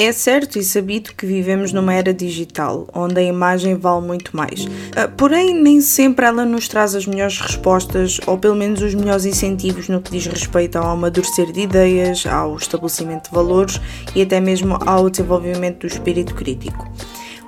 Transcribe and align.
É 0.00 0.12
certo 0.12 0.60
e 0.60 0.62
sabido 0.62 1.12
que 1.12 1.26
vivemos 1.26 1.72
numa 1.72 1.92
era 1.92 2.14
digital, 2.14 2.86
onde 2.94 3.18
a 3.18 3.22
imagem 3.24 3.74
vale 3.74 4.06
muito 4.06 4.36
mais. 4.36 4.64
Ah, 4.94 5.08
porém, 5.08 5.52
nem 5.52 5.80
sempre 5.80 6.24
ela 6.24 6.44
nos 6.44 6.68
traz 6.68 6.94
as 6.94 7.04
melhores 7.04 7.40
respostas, 7.40 8.20
ou 8.24 8.38
pelo 8.38 8.54
menos 8.54 8.80
os 8.80 8.94
melhores 8.94 9.24
incentivos 9.24 9.88
no 9.88 10.00
que 10.00 10.12
diz 10.12 10.24
respeito 10.28 10.78
ao 10.78 10.88
amadurecer 10.88 11.50
de 11.50 11.62
ideias, 11.62 12.24
ao 12.26 12.54
estabelecimento 12.54 13.28
de 13.28 13.34
valores 13.34 13.80
e 14.14 14.22
até 14.22 14.38
mesmo 14.38 14.78
ao 14.86 15.10
desenvolvimento 15.10 15.80
do 15.80 15.88
espírito 15.88 16.32
crítico. 16.32 16.88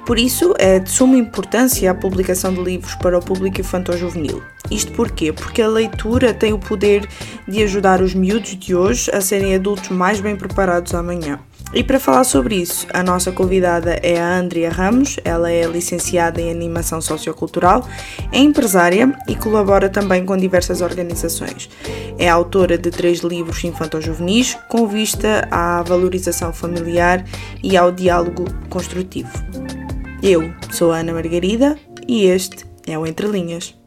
Por 0.05 0.19
isso, 0.19 0.53
é 0.59 0.81
de 0.81 0.91
suma 0.91 1.17
importância 1.17 1.89
a 1.89 1.95
publicação 1.95 2.53
de 2.53 2.61
livros 2.65 2.97
para 2.97 3.17
o 3.17 3.25
público 3.25 3.61
infantil-juvenil. 3.61 4.43
Isto 4.69 4.91
porquê? 4.91 5.33
Porque 5.33 5.63
a 5.63 5.69
leitura 5.69 6.35
tem 6.35 6.53
o 6.53 6.59
poder 6.59 7.09
de 7.47 7.63
ajudar 7.63 8.03
os 8.03 8.13
miúdos 8.13 8.57
de 8.59 8.75
hoje 8.75 9.09
a 9.13 9.21
serem 9.21 9.55
adultos 9.55 9.91
mais 9.91 10.21
bem 10.21 10.35
preparados 10.35 10.95
amanhã. 10.95 11.39
E 11.73 11.85
para 11.85 12.01
falar 12.01 12.25
sobre 12.25 12.57
isso, 12.57 12.85
a 12.93 13.01
nossa 13.01 13.31
convidada 13.31 13.93
é 14.03 14.21
a 14.21 14.39
Andrea 14.39 14.71
Ramos, 14.71 15.19
ela 15.25 15.53
é 15.53 15.65
licenciada 15.67 16.41
em 16.41 16.51
Animação 16.51 17.01
Sociocultural, 17.01 17.89
é 18.33 18.39
empresária 18.39 19.17
e 19.29 19.37
colabora 19.37 19.89
também 19.89 20.27
com 20.27 20.37
diversas 20.37 20.81
organizações. 20.81 21.71
É 22.19 22.29
autora 22.29 22.77
de 22.77 22.91
três 22.91 23.21
livros 23.21 23.63
infanto-juvenis 23.63 24.59
com 24.69 24.89
vista 24.89 25.47
à 25.49 25.81
valorização 25.83 26.53
familiar 26.53 27.25
e 27.63 27.77
ao 27.77 27.93
diálogo 27.93 28.47
construtivo. 28.69 29.31
Eu 30.21 30.53
sou 30.73 30.91
a 30.91 30.99
Ana 30.99 31.13
Margarida 31.13 31.79
e 32.07 32.25
este 32.25 32.67
é 32.85 32.99
o 32.99 33.07
Entre 33.07 33.29
Linhas. 33.29 33.80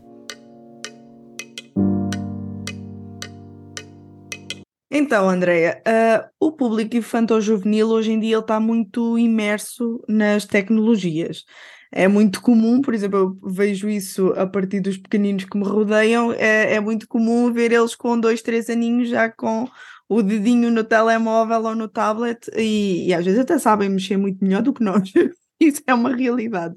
Então, 4.96 5.28
Andreia, 5.28 5.82
uh, 5.88 6.30
o 6.40 6.52
público 6.52 6.96
infantil-juvenil 6.96 7.88
hoje 7.88 8.12
em 8.12 8.20
dia 8.20 8.38
está 8.38 8.60
muito 8.60 9.18
imerso 9.18 10.00
nas 10.08 10.46
tecnologias. 10.46 11.46
É 11.92 12.08
muito 12.08 12.40
comum, 12.40 12.80
por 12.80 12.94
exemplo, 12.94 13.18
eu 13.42 13.52
vejo 13.52 13.90
isso 13.90 14.28
a 14.34 14.46
partir 14.46 14.82
dos 14.82 14.96
pequeninos 14.98 15.46
que 15.46 15.58
me 15.58 15.64
rodeiam, 15.64 16.32
é, 16.34 16.76
é 16.76 16.80
muito 16.80 17.08
comum 17.08 17.52
ver 17.52 17.72
eles 17.72 17.96
com 17.96 18.20
dois, 18.20 18.44
três 18.44 18.70
aninhos 18.70 19.10
já 19.10 19.32
com 19.32 19.68
o 20.08 20.22
dedinho 20.22 20.70
no 20.70 20.84
telemóvel 20.84 21.64
ou 21.64 21.76
no 21.76 21.88
tablet 21.88 22.48
e, 22.56 23.08
e 23.08 23.14
às 23.16 23.26
vezes 23.26 23.40
até 23.40 23.58
sabem 23.58 23.90
mexer 23.90 24.18
muito 24.18 24.44
melhor 24.44 24.62
do 24.62 24.74
que 24.74 24.84
nós. 24.84 25.12
isso 25.60 25.82
é 25.88 25.94
uma 25.96 26.16
realidade. 26.16 26.76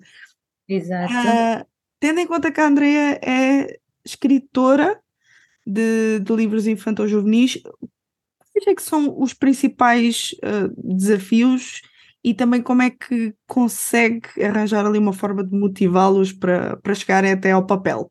Exato. 0.67 1.13
Uh, 1.13 1.67
tendo 2.01 2.21
em 2.21 2.27
conta 2.27 2.51
que 2.51 2.61
a 2.63 2.67
Andrea 2.67 3.21
é 3.23 3.79
escritora 4.03 4.99
de, 5.67 6.21
de 6.21 6.33
livros 6.35 6.67
infantil-juvenis, 6.67 7.61
quais 8.57 8.67
é 8.67 8.75
que 8.75 8.83
são 8.83 9.21
os 9.21 9.35
principais 9.35 10.35
uh, 10.45 10.97
desafios 10.97 11.83
e 12.25 12.35
também 12.35 12.63
como 12.63 12.83
é 12.83 12.91
que 12.91 13.35
consegue 13.47 14.29
arranjar 14.43 14.85
ali 14.87 14.99
uma 14.99 15.13
forma 15.13 15.45
de 15.45 15.57
motivá-los 15.57 16.33
para, 16.33 16.77
para 16.79 16.95
chegarem 16.95 17.33
até 17.33 17.53
ao 17.53 17.67
papel? 17.67 18.11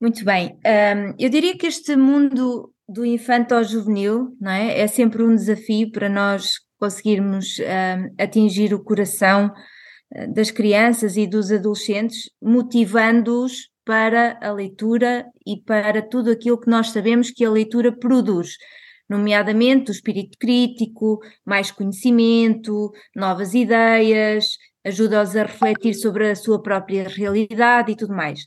Muito 0.00 0.24
bem. 0.24 0.58
Um, 0.64 1.14
eu 1.18 1.28
diria 1.28 1.56
que 1.56 1.66
este 1.66 1.96
mundo 1.96 2.72
do 2.88 3.04
infanto 3.04 3.54
ao 3.54 3.64
juvenil 3.64 4.36
não 4.40 4.52
é? 4.52 4.78
é 4.78 4.86
sempre 4.86 5.22
um 5.22 5.34
desafio 5.34 5.90
para 5.90 6.08
nós 6.08 6.52
conseguirmos 6.78 7.58
um, 7.58 8.14
atingir 8.22 8.72
o 8.72 8.82
coração 8.82 9.52
uh, 10.14 10.32
das 10.32 10.50
crianças 10.50 11.16
e 11.16 11.26
dos 11.26 11.50
adolescentes, 11.50 12.30
motivando-os 12.40 13.68
para 13.86 14.36
a 14.42 14.52
leitura 14.52 15.24
e 15.46 15.62
para 15.62 16.02
tudo 16.02 16.32
aquilo 16.32 16.60
que 16.60 16.68
nós 16.68 16.90
sabemos 16.90 17.30
que 17.30 17.44
a 17.44 17.50
leitura 17.50 17.96
produz, 17.96 18.56
nomeadamente 19.08 19.90
o 19.90 19.92
espírito 19.92 20.36
crítico, 20.40 21.20
mais 21.44 21.70
conhecimento, 21.70 22.90
novas 23.14 23.54
ideias, 23.54 24.58
ajuda-os 24.84 25.36
a 25.36 25.44
refletir 25.44 25.94
sobre 25.94 26.28
a 26.28 26.34
sua 26.34 26.60
própria 26.60 27.08
realidade 27.08 27.92
e 27.92 27.96
tudo 27.96 28.12
mais. 28.12 28.40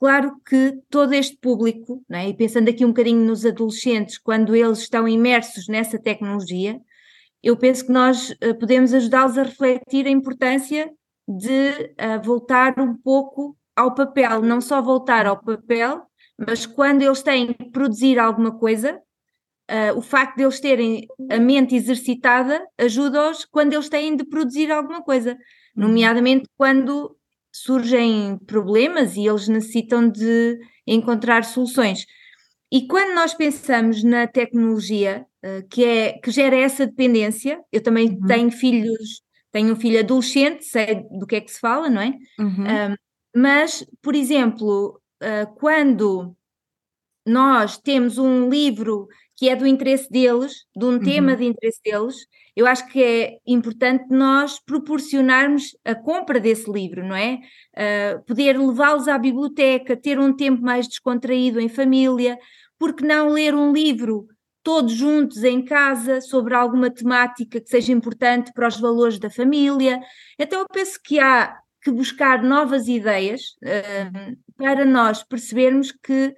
Claro 0.00 0.32
que 0.44 0.74
todo 0.90 1.12
este 1.12 1.36
público, 1.36 2.02
é? 2.10 2.28
e 2.28 2.34
pensando 2.34 2.68
aqui 2.68 2.84
um 2.84 2.88
bocadinho 2.88 3.24
nos 3.24 3.46
adolescentes, 3.46 4.18
quando 4.18 4.56
eles 4.56 4.80
estão 4.80 5.06
imersos 5.06 5.68
nessa 5.68 6.00
tecnologia, 6.00 6.80
eu 7.42 7.56
penso 7.56 7.86
que 7.86 7.92
nós 7.92 8.30
uh, 8.30 8.58
podemos 8.58 8.92
ajudá-los 8.92 9.38
a 9.38 9.44
refletir 9.44 10.06
a 10.06 10.10
importância 10.10 10.90
de 11.28 11.70
uh, 11.70 12.20
voltar 12.24 12.74
um 12.80 12.96
pouco 12.96 13.56
ao 13.80 13.94
papel, 13.94 14.42
não 14.42 14.60
só 14.60 14.80
voltar 14.80 15.26
ao 15.26 15.42
papel, 15.42 16.02
mas 16.38 16.64
quando 16.66 17.02
eles 17.02 17.22
têm 17.22 17.52
que 17.52 17.70
produzir 17.70 18.18
alguma 18.18 18.58
coisa, 18.58 19.00
uh, 19.70 19.96
o 19.96 20.00
facto 20.00 20.36
de 20.36 20.42
eles 20.42 20.60
terem 20.60 21.06
a 21.30 21.38
mente 21.38 21.74
exercitada 21.74 22.66
ajuda-os 22.78 23.44
quando 23.44 23.74
eles 23.74 23.88
têm 23.88 24.16
de 24.16 24.24
produzir 24.24 24.70
alguma 24.70 25.02
coisa, 25.02 25.32
uhum. 25.76 25.88
nomeadamente 25.88 26.48
quando 26.56 27.16
surgem 27.52 28.38
problemas 28.46 29.16
e 29.16 29.26
eles 29.26 29.48
necessitam 29.48 30.08
de 30.08 30.58
encontrar 30.86 31.44
soluções. 31.44 32.06
E 32.72 32.86
quando 32.86 33.14
nós 33.14 33.34
pensamos 33.34 34.04
na 34.04 34.26
tecnologia 34.26 35.26
uh, 35.44 35.68
que, 35.68 35.84
é, 35.84 36.12
que 36.12 36.30
gera 36.30 36.56
essa 36.56 36.86
dependência, 36.86 37.60
eu 37.72 37.82
também 37.82 38.08
uhum. 38.08 38.26
tenho 38.26 38.50
filhos, 38.50 39.22
tenho 39.52 39.72
um 39.72 39.76
filho 39.76 39.98
adolescente, 39.98 40.64
sei 40.64 41.02
do 41.18 41.26
que 41.26 41.36
é 41.36 41.40
que 41.40 41.50
se 41.50 41.60
fala, 41.60 41.90
não 41.90 42.00
é? 42.00 42.14
Uhum. 42.38 42.64
Um, 42.92 42.96
mas, 43.34 43.86
por 44.02 44.14
exemplo, 44.14 45.00
uh, 45.22 45.54
quando 45.56 46.36
nós 47.26 47.78
temos 47.78 48.18
um 48.18 48.48
livro 48.48 49.08
que 49.36 49.48
é 49.48 49.56
do 49.56 49.66
interesse 49.66 50.10
deles, 50.10 50.64
de 50.76 50.84
um 50.84 50.92
uhum. 50.92 51.00
tema 51.00 51.36
de 51.36 51.44
interesse 51.44 51.80
deles, 51.82 52.14
eu 52.54 52.66
acho 52.66 52.86
que 52.88 53.02
é 53.02 53.38
importante 53.46 54.04
nós 54.10 54.58
proporcionarmos 54.60 55.76
a 55.84 55.94
compra 55.94 56.38
desse 56.38 56.70
livro, 56.70 57.06
não 57.06 57.16
é? 57.16 57.38
Uh, 57.74 58.22
poder 58.26 58.58
levá-los 58.58 59.08
à 59.08 59.16
biblioteca, 59.16 59.96
ter 59.96 60.18
um 60.18 60.34
tempo 60.34 60.62
mais 60.62 60.86
descontraído 60.86 61.60
em 61.60 61.68
família, 61.68 62.38
porque 62.78 63.04
não 63.04 63.30
ler 63.30 63.54
um 63.54 63.72
livro 63.72 64.26
todos 64.62 64.92
juntos 64.92 65.42
em 65.42 65.64
casa 65.64 66.20
sobre 66.20 66.54
alguma 66.54 66.90
temática 66.90 67.60
que 67.60 67.68
seja 67.68 67.92
importante 67.92 68.52
para 68.52 68.68
os 68.68 68.78
valores 68.78 69.18
da 69.18 69.30
família. 69.30 70.00
Então 70.38 70.60
eu 70.60 70.66
penso 70.70 70.98
que 71.02 71.18
há 71.18 71.56
que 71.82 71.90
buscar 71.90 72.42
novas 72.42 72.88
ideias 72.88 73.56
uh, 73.62 74.36
para 74.56 74.84
nós 74.84 75.22
percebermos 75.22 75.92
que 75.92 76.34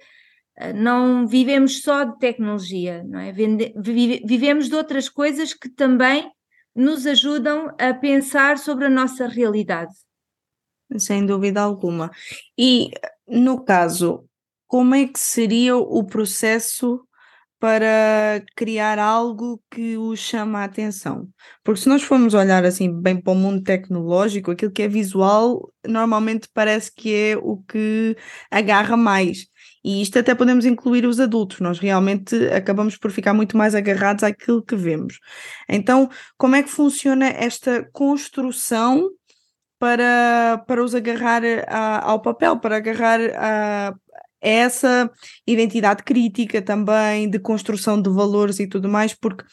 uh, 0.59 0.73
não 0.75 1.27
vivemos 1.27 1.81
só 1.81 2.03
de 2.03 2.17
tecnologia, 2.19 3.03
não 3.03 3.19
é? 3.19 3.31
Vivemos 3.31 4.69
de 4.69 4.75
outras 4.75 5.09
coisas 5.09 5.53
que 5.53 5.69
também 5.69 6.31
nos 6.75 7.05
ajudam 7.05 7.73
a 7.79 7.93
pensar 7.93 8.57
sobre 8.57 8.85
a 8.85 8.89
nossa 8.89 9.27
realidade. 9.27 9.93
Sem 10.97 11.25
dúvida 11.25 11.61
alguma. 11.61 12.11
E 12.57 12.89
no 13.27 13.63
caso, 13.63 14.25
como 14.67 14.95
é 14.95 15.07
que 15.07 15.19
seria 15.19 15.75
o 15.75 16.03
processo 16.03 17.05
para 17.63 18.43
criar 18.57 18.99
algo 18.99 19.57
que 19.71 19.97
o 19.97 20.17
chama 20.17 20.59
a 20.59 20.63
atenção. 20.65 21.29
Porque 21.63 21.79
se 21.79 21.87
nós 21.87 22.03
formos 22.03 22.33
olhar 22.33 22.65
assim 22.65 22.91
bem 22.91 23.15
para 23.15 23.31
o 23.31 23.35
mundo 23.37 23.63
tecnológico, 23.63 24.51
aquilo 24.51 24.69
que 24.69 24.81
é 24.81 24.87
visual 24.89 25.71
normalmente 25.87 26.49
parece 26.53 26.93
que 26.93 27.15
é 27.15 27.37
o 27.37 27.55
que 27.65 28.17
agarra 28.51 28.97
mais. 28.97 29.47
E 29.81 30.01
isto 30.01 30.19
até 30.19 30.35
podemos 30.35 30.65
incluir 30.65 31.05
os 31.05 31.21
adultos, 31.21 31.61
nós 31.61 31.79
realmente 31.79 32.35
acabamos 32.47 32.97
por 32.97 33.11
ficar 33.11 33.33
muito 33.33 33.55
mais 33.55 33.73
agarrados 33.73 34.25
àquilo 34.25 34.61
que 34.61 34.75
vemos. 34.75 35.17
Então, 35.69 36.09
como 36.37 36.57
é 36.57 36.63
que 36.63 36.69
funciona 36.69 37.27
esta 37.27 37.87
construção 37.93 39.09
para, 39.79 40.61
para 40.67 40.83
os 40.83 40.93
agarrar 40.93 41.43
a, 41.69 42.11
ao 42.11 42.21
papel, 42.21 42.59
para 42.59 42.75
agarrar 42.75 43.21
a, 43.37 43.95
essa 44.43 45.09
identidade 45.47 46.03
crítica 46.03 46.61
também, 46.61 47.29
de 47.29 47.39
construção 47.39 48.01
de 48.01 48.09
valores 48.09 48.59
e 48.59 48.67
tudo 48.67 48.89
mais, 48.89 49.13
porque 49.13 49.45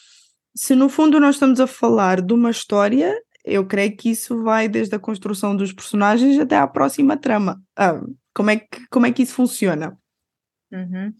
se 0.54 0.74
no 0.74 0.88
fundo 0.88 1.20
nós 1.20 1.36
estamos 1.36 1.60
a 1.60 1.66
falar 1.66 2.20
de 2.20 2.34
uma 2.34 2.50
história, 2.50 3.16
eu 3.44 3.64
creio 3.64 3.96
que 3.96 4.10
isso 4.10 4.42
vai 4.42 4.68
desde 4.68 4.94
a 4.94 4.98
construção 4.98 5.56
dos 5.56 5.72
personagens 5.72 6.38
até 6.38 6.56
à 6.56 6.66
próxima 6.66 7.16
trama. 7.16 7.62
Ah, 7.76 8.00
como, 8.34 8.50
é 8.50 8.56
que, 8.56 8.86
como 8.90 9.06
é 9.06 9.12
que 9.12 9.22
isso 9.22 9.34
funciona? 9.34 9.96
Uhum. 10.72 11.14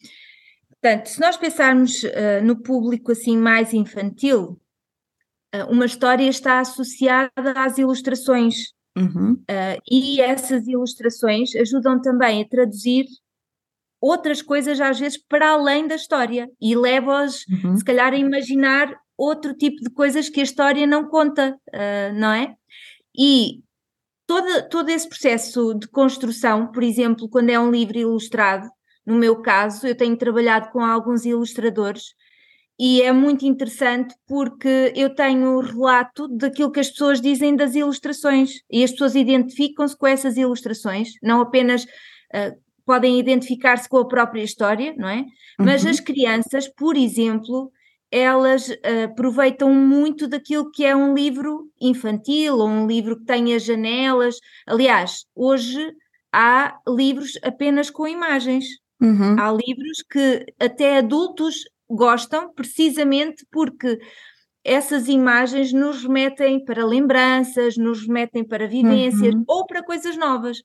Portanto, 0.81 1.09
se 1.09 1.21
nós 1.21 1.37
pensarmos 1.37 2.03
uh, 2.03 2.45
no 2.45 2.61
público 2.61 3.13
assim 3.13 3.37
mais 3.37 3.73
infantil, 3.73 4.61
uh, 5.55 5.71
uma 5.71 5.85
história 5.85 6.29
está 6.29 6.61
associada 6.61 7.31
às 7.57 7.79
ilustrações. 7.79 8.73
Uhum. 8.97 9.35
Uh, 9.35 9.81
e 9.89 10.21
essas 10.21 10.67
ilustrações 10.67 11.55
ajudam 11.55 12.01
também 12.01 12.43
a 12.43 12.49
traduzir 12.49 13.07
outras 14.01 14.41
coisas 14.41 14.81
às 14.81 14.99
vezes 14.99 15.19
para 15.19 15.51
além 15.51 15.87
da 15.87 15.95
história 15.95 16.49
e 16.61 16.75
leva-os, 16.75 17.45
uhum. 17.47 17.77
se 17.77 17.85
calhar, 17.85 18.13
a 18.13 18.17
imaginar 18.17 18.97
outro 19.17 19.55
tipo 19.55 19.77
de 19.83 19.91
coisas 19.91 20.29
que 20.29 20.41
a 20.41 20.45
história 20.45 20.87
não 20.87 21.09
conta, 21.09 21.55
uh, 21.69 22.15
não 22.15 22.33
é? 22.33 22.55
E 23.17 23.61
todo, 24.27 24.69
todo 24.71 24.89
esse 24.89 25.09
processo 25.09 25.75
de 25.75 25.87
construção, 25.89 26.69
por 26.73 26.83
exemplo, 26.83 27.29
quando 27.29 27.51
é 27.51 27.61
um 27.61 27.71
livro 27.71 27.99
ilustrado, 27.99 28.67
no 29.05 29.17
meu 29.17 29.43
caso, 29.43 29.87
eu 29.87 29.95
tenho 29.95 30.17
trabalhado 30.17 30.71
com 30.71 30.85
alguns 30.85 31.25
ilustradores 31.25 32.15
e 32.79 33.03
é 33.03 33.13
muito 33.13 33.45
interessante 33.45 34.15
porque 34.27 34.91
eu 34.97 35.15
tenho 35.15 35.57
o 35.57 35.61
relato 35.61 36.27
daquilo 36.29 36.73
que 36.73 36.81
as 36.81 36.89
pessoas 36.89 37.21
dizem 37.21 37.55
das 37.55 37.75
ilustrações 37.75 38.63
e 38.71 38.83
as 38.83 38.91
pessoas 38.91 39.15
identificam-se 39.15 39.95
com 39.95 40.07
essas 40.07 40.39
ilustrações, 40.39 41.11
não 41.23 41.43
apenas 41.43 41.85
uh, 41.85 42.57
podem 42.85 43.19
identificar-se 43.19 43.89
com 43.89 43.99
a 43.99 44.09
própria 44.09 44.43
história, 44.43 44.95
não 44.97 45.09
é? 45.09 45.25
Mas 45.59 45.85
uhum. 45.85 45.91
as 45.91 46.01
crianças, 46.01 46.69
por 46.69 46.97
exemplo, 46.97 47.71
elas 48.11 48.69
uh, 48.69 49.05
aproveitam 49.05 49.73
muito 49.73 50.27
daquilo 50.27 50.71
que 50.71 50.85
é 50.85 50.95
um 50.97 51.15
livro 51.15 51.71
infantil 51.81 52.57
ou 52.59 52.69
um 52.69 52.87
livro 52.87 53.19
que 53.19 53.25
tenha 53.25 53.59
janelas. 53.59 54.37
Aliás, 54.67 55.25
hoje 55.35 55.93
há 56.33 56.79
livros 56.89 57.39
apenas 57.43 57.91
com 57.91 58.07
imagens. 58.07 58.65
Uhum. 59.01 59.37
Há 59.39 59.53
livros 59.53 60.03
que 60.11 60.45
até 60.59 60.99
adultos 60.99 61.57
gostam, 61.89 62.53
precisamente 62.53 63.47
porque 63.51 63.99
essas 64.65 65.09
imagens 65.09 65.73
nos 65.73 66.03
remetem 66.03 66.63
para 66.65 66.85
lembranças, 66.85 67.77
nos 67.77 68.07
remetem 68.07 68.45
para 68.45 68.69
vivências 68.69 69.35
uhum. 69.35 69.45
ou 69.47 69.67
para 69.67 69.83
coisas 69.83 70.17
novas. 70.17 70.63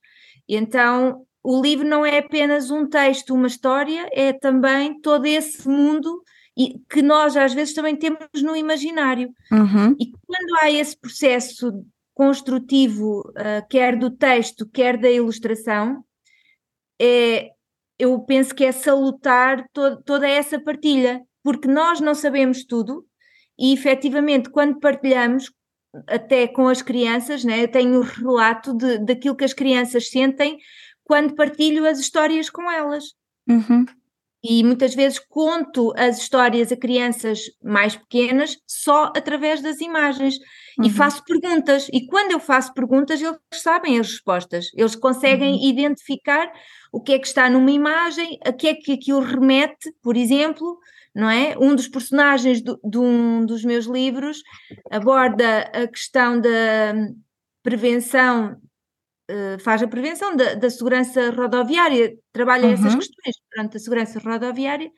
Então 0.48 1.26
o 1.46 1.62
livro 1.62 1.88
não 1.88 2.04
é 2.04 2.18
apenas 2.18 2.72
um 2.72 2.88
texto, 2.88 3.36
uma 3.36 3.46
história, 3.48 4.10
é 4.12 4.34
também 4.34 5.00
todo 5.00 5.26
esse 5.28 5.68
mundo 5.70 6.24
e 6.58 6.80
que 6.90 7.02
nós 7.02 7.38
às 7.38 7.54
vezes 7.54 7.74
também 7.74 7.96
temos 7.96 8.42
no 8.42 8.56
imaginário. 8.56 9.32
Uhum. 9.52 9.96
E 10.00 10.12
quando 10.12 10.58
há 10.62 10.72
esse 10.72 10.98
processo 10.98 11.86
construtivo, 12.16 13.20
uh, 13.20 13.68
quer 13.70 13.96
do 13.96 14.10
texto, 14.10 14.68
quer 14.68 14.98
da 14.98 15.12
ilustração, 15.12 16.04
é, 17.00 17.52
eu 18.00 18.18
penso 18.22 18.56
que 18.56 18.64
é 18.64 18.72
salutar 18.72 19.68
to 19.72 20.02
toda 20.04 20.28
essa 20.28 20.60
partilha, 20.60 21.22
porque 21.44 21.68
nós 21.68 22.00
não 22.00 22.16
sabemos 22.16 22.66
tudo 22.66 23.06
e 23.60 23.72
efetivamente 23.74 24.50
quando 24.50 24.80
partilhamos, 24.80 25.52
até 26.08 26.48
com 26.48 26.68
as 26.68 26.82
crianças, 26.82 27.44
né, 27.44 27.64
eu 27.64 27.68
tenho 27.68 28.00
o 28.00 28.02
relato 28.02 28.74
de, 28.74 28.98
daquilo 29.00 29.36
que 29.36 29.46
as 29.46 29.54
crianças 29.54 30.10
sentem 30.10 30.58
quando 31.06 31.36
partilho 31.36 31.88
as 31.88 32.00
histórias 32.00 32.50
com 32.50 32.70
elas. 32.70 33.14
Uhum 33.48 33.86
e 34.48 34.64
muitas 34.64 34.94
vezes 34.94 35.18
conto 35.18 35.92
as 35.98 36.20
histórias 36.20 36.72
a 36.72 36.78
crianças 36.78 37.40
mais 37.64 37.96
pequenas 37.96 38.56
só 38.68 39.06
através 39.06 39.60
das 39.60 39.82
imagens 39.82 40.38
uhum. 40.78 40.86
e 40.86 40.90
faço 40.92 41.24
perguntas. 41.24 41.90
E 41.92 42.06
quando 42.06 42.32
eu 42.32 42.40
faço 42.40 42.72
perguntas, 42.72 43.20
eles 43.20 43.40
sabem 43.52 44.00
as 44.00 44.12
respostas, 44.12 44.68
eles 44.76 44.96
conseguem 44.96 45.56
uhum. 45.56 45.68
identificar 45.68 46.52
o 46.94 47.02
que 47.02 47.14
é 47.14 47.20
que 47.20 47.26
está 47.26 47.50
numa 47.50 47.72
imagem, 47.72 48.38
a 48.46 48.54
que 48.54 48.68
é 48.68 48.76
que 48.76 48.92
aquilo 48.92 49.20
remete, 49.20 49.92
por 50.02 50.16
exemplo. 50.16 50.78
Não 51.14 51.30
é? 51.30 51.58
Um 51.58 51.74
dos 51.74 51.88
personagens 51.88 52.62
do, 52.62 52.78
de 52.84 52.98
um 52.98 53.46
dos 53.46 53.64
meus 53.64 53.86
livros 53.86 54.44
aborda 54.92 55.62
a 55.62 55.88
questão 55.88 56.42
da 56.42 56.94
prevenção 57.64 58.58
uh, 59.30 59.60
faz 59.60 59.82
a 59.82 59.88
prevenção 59.88 60.36
da, 60.36 60.56
da, 60.56 60.70
segurança 60.70 61.32
rodoviária, 61.32 62.14
trabalha 62.32 62.68
uhum. 62.68 62.74
essas 62.74 62.96
questões 62.96 63.36
durante 63.52 63.78
a 63.78 63.80
segurança 63.80 64.20
rodoviária, 64.20 64.92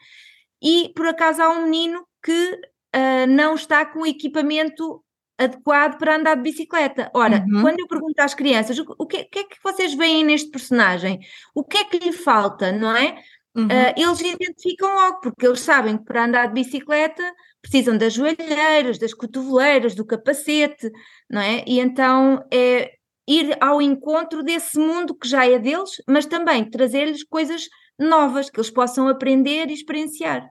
e 0.62 0.92
por 0.96 1.08
acaso 1.08 1.42
há 1.42 1.50
um 1.50 1.64
menino 1.64 2.06
que 2.24 2.52
uh, 2.96 3.28
não 3.28 3.56
está 3.56 3.86
com 3.86 4.00
o 4.00 4.08
equipamento 4.08 5.04
adequado 5.38 5.98
para 6.00 6.16
andar 6.16 6.36
de 6.36 6.42
bicicleta. 6.42 7.12
Ora, 7.14 7.46
uhum. 7.48 7.62
quando 7.62 7.80
eu 7.80 7.88
pergunto 7.88 8.20
às 8.20 8.34
crianças 8.34 8.80
o 8.80 8.86
que, 8.86 8.94
o 9.00 9.06
que, 9.06 9.40
é 9.40 9.44
que 9.44 9.58
vocês 9.64 9.94
veem 9.94 10.24
neste 10.24 10.50
personagem, 10.50 11.20
o 11.54 11.64
que 11.64 11.78
é 11.78 11.84
que 11.84 12.00
lhe 12.00 12.12
falta, 12.12 12.72
não 12.72 12.96
é? 12.96 13.22
Uhum. 13.56 13.66
Uh, 13.66 13.94
eles 13.96 14.20
identificam 14.22 14.94
logo, 14.94 15.20
porque 15.20 15.46
eles 15.46 15.62
sabem 15.62 15.98
que 15.98 16.06
para 16.06 16.26
andar 16.26 16.48
de 16.48 16.54
bicicleta 16.54 17.24
precisam 17.62 17.98
das 17.98 18.14
joelheiras, 18.14 18.98
das 18.98 19.14
cotoveleiras, 19.14 19.96
do 19.96 20.06
capacete, 20.06 20.92
não 21.30 21.42
é? 21.42 21.64
E 21.68 21.80
então 21.80 22.46
é, 22.52 22.97
ir 23.28 23.58
ao 23.60 23.82
encontro 23.82 24.42
desse 24.42 24.80
mundo 24.80 25.14
que 25.16 25.28
já 25.28 25.46
é 25.46 25.60
deles, 25.60 25.92
mas 26.08 26.26
também 26.26 26.70
trazer-lhes 26.70 27.24
coisas 27.24 27.68
novas 28.00 28.50
que 28.50 28.60
eles 28.60 28.70
possam 28.70 29.08
aprender 29.08 29.70
e 29.70 29.74
experienciar. 29.74 30.48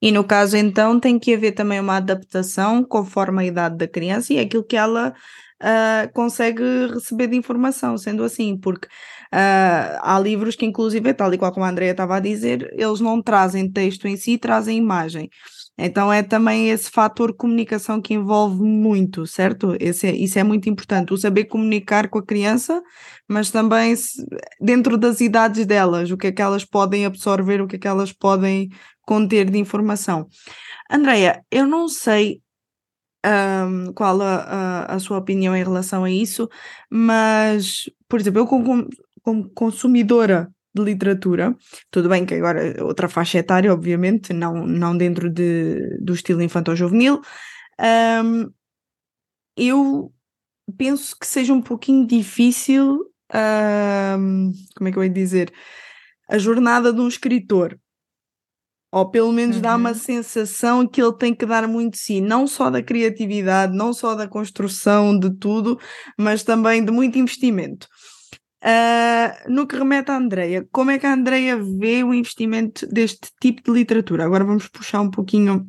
E 0.00 0.12
no 0.12 0.24
caso, 0.24 0.56
então, 0.56 1.00
tem 1.00 1.18
que 1.18 1.34
haver 1.34 1.52
também 1.52 1.80
uma 1.80 1.96
adaptação 1.96 2.84
conforme 2.84 3.42
a 3.42 3.46
idade 3.46 3.78
da 3.78 3.88
criança 3.88 4.32
e 4.32 4.38
aquilo 4.38 4.62
que 4.62 4.76
ela 4.76 5.14
uh, 5.62 6.12
consegue 6.12 6.62
receber 6.92 7.28
de 7.28 7.36
informação, 7.36 7.96
sendo 7.96 8.22
assim, 8.22 8.58
porque 8.58 8.86
uh, 8.86 9.98
há 10.02 10.20
livros 10.22 10.54
que, 10.54 10.66
inclusive, 10.66 11.14
tal 11.14 11.32
e 11.32 11.38
qual 11.38 11.52
como 11.52 11.64
a 11.64 11.70
Andrea 11.70 11.92
estava 11.92 12.16
a 12.16 12.20
dizer, 12.20 12.68
eles 12.72 13.00
não 13.00 13.22
trazem 13.22 13.70
texto 13.70 14.06
em 14.06 14.16
si, 14.16 14.36
trazem 14.36 14.76
imagem. 14.76 15.30
Então 15.80 16.12
é 16.12 16.22
também 16.22 16.70
esse 16.70 16.90
fator 16.90 17.34
comunicação 17.34 18.00
que 18.00 18.14
envolve 18.14 18.62
muito, 18.62 19.26
certo? 19.26 19.76
Esse 19.80 20.08
é, 20.08 20.14
isso 20.14 20.38
é 20.38 20.44
muito 20.44 20.68
importante, 20.68 21.12
o 21.12 21.16
saber 21.16 21.44
comunicar 21.44 22.08
com 22.08 22.18
a 22.18 22.24
criança, 22.24 22.82
mas 23.26 23.50
também 23.50 23.96
se, 23.96 24.24
dentro 24.60 24.98
das 24.98 25.20
idades 25.20 25.64
delas, 25.64 26.10
o 26.10 26.16
que 26.16 26.26
é 26.28 26.32
que 26.32 26.42
elas 26.42 26.64
podem 26.64 27.06
absorver, 27.06 27.62
o 27.62 27.66
que 27.66 27.76
é 27.76 27.78
que 27.78 27.88
elas 27.88 28.12
podem 28.12 28.70
conter 29.02 29.50
de 29.50 29.58
informação. 29.58 30.28
Andreia, 30.90 31.42
eu 31.50 31.66
não 31.66 31.88
sei 31.88 32.42
um, 33.24 33.92
qual 33.92 34.20
a, 34.22 34.36
a, 34.36 34.94
a, 34.94 34.98
sua 34.98 35.18
opinião 35.18 35.56
em 35.56 35.62
relação 35.62 36.04
a 36.04 36.10
isso, 36.10 36.48
mas, 36.90 37.88
por 38.08 38.20
exemplo, 38.20 38.40
eu 38.40 38.46
como, 38.46 38.88
como 39.22 39.48
consumidora 39.50 40.50
de 40.74 40.82
literatura. 40.82 41.56
Tudo 41.90 42.08
bem 42.08 42.24
que 42.24 42.34
agora 42.34 42.82
outra 42.84 43.08
faixa 43.08 43.38
etária, 43.38 43.72
obviamente, 43.72 44.32
não, 44.32 44.66
não 44.66 44.96
dentro 44.96 45.28
de, 45.30 45.98
do 46.00 46.14
estilo 46.14 46.42
infantil-juvenil. 46.42 47.20
Um, 48.24 48.50
eu 49.56 50.12
penso 50.76 51.16
que 51.18 51.26
seja 51.26 51.52
um 51.52 51.62
pouquinho 51.62 52.06
difícil, 52.06 53.04
um, 54.18 54.52
como 54.76 54.88
é 54.88 54.92
que 54.92 54.98
eu 54.98 55.04
ia 55.04 55.10
dizer, 55.10 55.52
a 56.28 56.38
jornada 56.38 56.92
de 56.92 57.00
um 57.00 57.08
escritor. 57.08 57.78
Ou 58.92 59.08
pelo 59.08 59.32
menos 59.32 59.56
uhum. 59.56 59.62
dá 59.62 59.76
uma 59.76 59.90
uhum. 59.90 59.94
sensação 59.94 60.86
que 60.86 61.00
ele 61.00 61.16
tem 61.16 61.32
que 61.32 61.46
dar 61.46 61.66
muito 61.68 61.92
de 61.92 61.98
si, 61.98 62.20
não 62.20 62.46
só 62.46 62.70
da 62.70 62.82
criatividade, 62.82 63.76
não 63.76 63.92
só 63.92 64.16
da 64.16 64.26
construção 64.26 65.16
de 65.16 65.30
tudo, 65.36 65.78
mas 66.18 66.42
também 66.42 66.84
de 66.84 66.90
muito 66.90 67.16
investimento. 67.16 67.86
Uh, 68.62 69.50
no 69.50 69.66
que 69.66 69.74
remete 69.74 70.10
à 70.10 70.16
Andreia, 70.16 70.68
como 70.70 70.90
é 70.90 70.98
que 70.98 71.06
a 71.06 71.14
Andreia 71.14 71.56
vê 71.56 72.04
o 72.04 72.12
investimento 72.12 72.86
deste 72.86 73.30
tipo 73.40 73.62
de 73.62 73.70
literatura? 73.70 74.24
Agora 74.24 74.44
vamos 74.44 74.68
puxar 74.68 75.00
um 75.00 75.10
pouquinho 75.10 75.66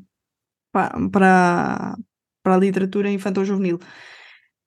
para, 0.73 1.09
para, 1.09 1.95
a 2.43 2.57
literatura 2.57 3.09
infantil-juvenil. 3.09 3.79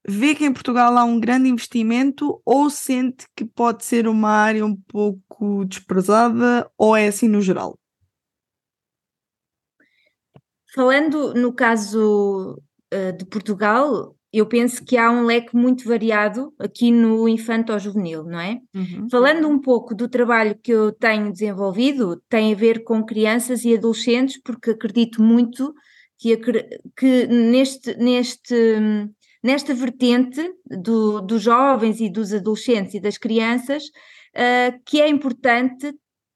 Vê 0.06 0.34
que 0.34 0.44
em 0.44 0.52
Portugal 0.52 0.96
há 0.96 1.04
um 1.04 1.20
grande 1.20 1.48
investimento 1.48 2.40
ou 2.44 2.70
sente 2.70 3.26
que 3.36 3.44
pode 3.44 3.84
ser 3.84 4.08
uma 4.08 4.30
área 4.30 4.64
um 4.64 4.76
pouco 4.76 5.64
desprezada 5.66 6.70
ou 6.78 6.96
é 6.96 7.08
assim 7.08 7.28
no 7.28 7.42
geral? 7.42 7.78
Falando 10.74 11.34
no 11.34 11.54
caso 11.54 12.60
uh, 12.92 13.12
de 13.16 13.24
Portugal, 13.26 14.13
eu 14.38 14.46
penso 14.46 14.84
que 14.84 14.96
há 14.96 15.10
um 15.10 15.24
leque 15.24 15.54
muito 15.54 15.88
variado 15.88 16.52
aqui 16.58 16.90
no 16.90 17.28
infanto-juvenil, 17.28 18.24
não 18.24 18.40
é? 18.40 18.60
Uhum. 18.74 19.08
Falando 19.10 19.48
um 19.48 19.60
pouco 19.60 19.94
do 19.94 20.08
trabalho 20.08 20.58
que 20.62 20.72
eu 20.72 20.92
tenho 20.92 21.32
desenvolvido, 21.32 22.22
tem 22.28 22.52
a 22.52 22.56
ver 22.56 22.82
com 22.82 23.04
crianças 23.04 23.64
e 23.64 23.74
adolescentes, 23.74 24.40
porque 24.42 24.70
acredito 24.70 25.22
muito 25.22 25.72
que, 26.18 26.36
que 26.96 27.26
neste, 27.26 27.94
neste, 27.96 28.54
nesta 29.42 29.74
vertente 29.74 30.42
do, 30.66 31.20
dos 31.20 31.42
jovens 31.42 32.00
e 32.00 32.10
dos 32.10 32.32
adolescentes 32.32 32.94
e 32.94 33.00
das 33.00 33.18
crianças, 33.18 33.84
uh, 33.84 34.80
que 34.84 35.00
é 35.00 35.08
importante 35.08 35.94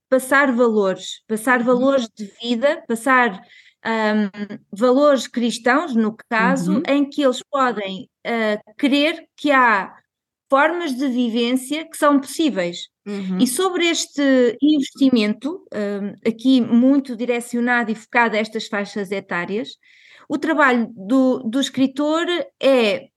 passar 0.08 0.52
valores, 0.52 1.22
passar 1.26 1.60
uhum. 1.60 1.66
valores 1.66 2.08
de 2.16 2.30
vida, 2.40 2.82
passar 2.86 3.40
um, 3.84 4.58
valores 4.72 5.26
cristãos, 5.26 5.94
no 5.94 6.16
caso, 6.28 6.76
uhum. 6.76 6.82
em 6.88 7.08
que 7.08 7.22
eles 7.22 7.42
podem 7.50 8.08
uh, 8.26 8.74
crer 8.76 9.26
que 9.36 9.50
há 9.50 9.94
formas 10.50 10.94
de 10.94 11.06
vivência 11.08 11.88
que 11.88 11.96
são 11.96 12.18
possíveis. 12.18 12.88
Uhum. 13.06 13.38
E 13.38 13.46
sobre 13.46 13.86
este 13.86 14.56
investimento, 14.60 15.64
um, 15.72 16.28
aqui 16.28 16.60
muito 16.60 17.16
direcionado 17.16 17.90
e 17.90 17.94
focado 17.94 18.36
a 18.36 18.38
estas 18.38 18.66
faixas 18.66 19.10
etárias, 19.10 19.76
o 20.28 20.38
trabalho 20.38 20.90
do, 20.94 21.38
do 21.40 21.60
escritor 21.60 22.26
é 22.60 23.08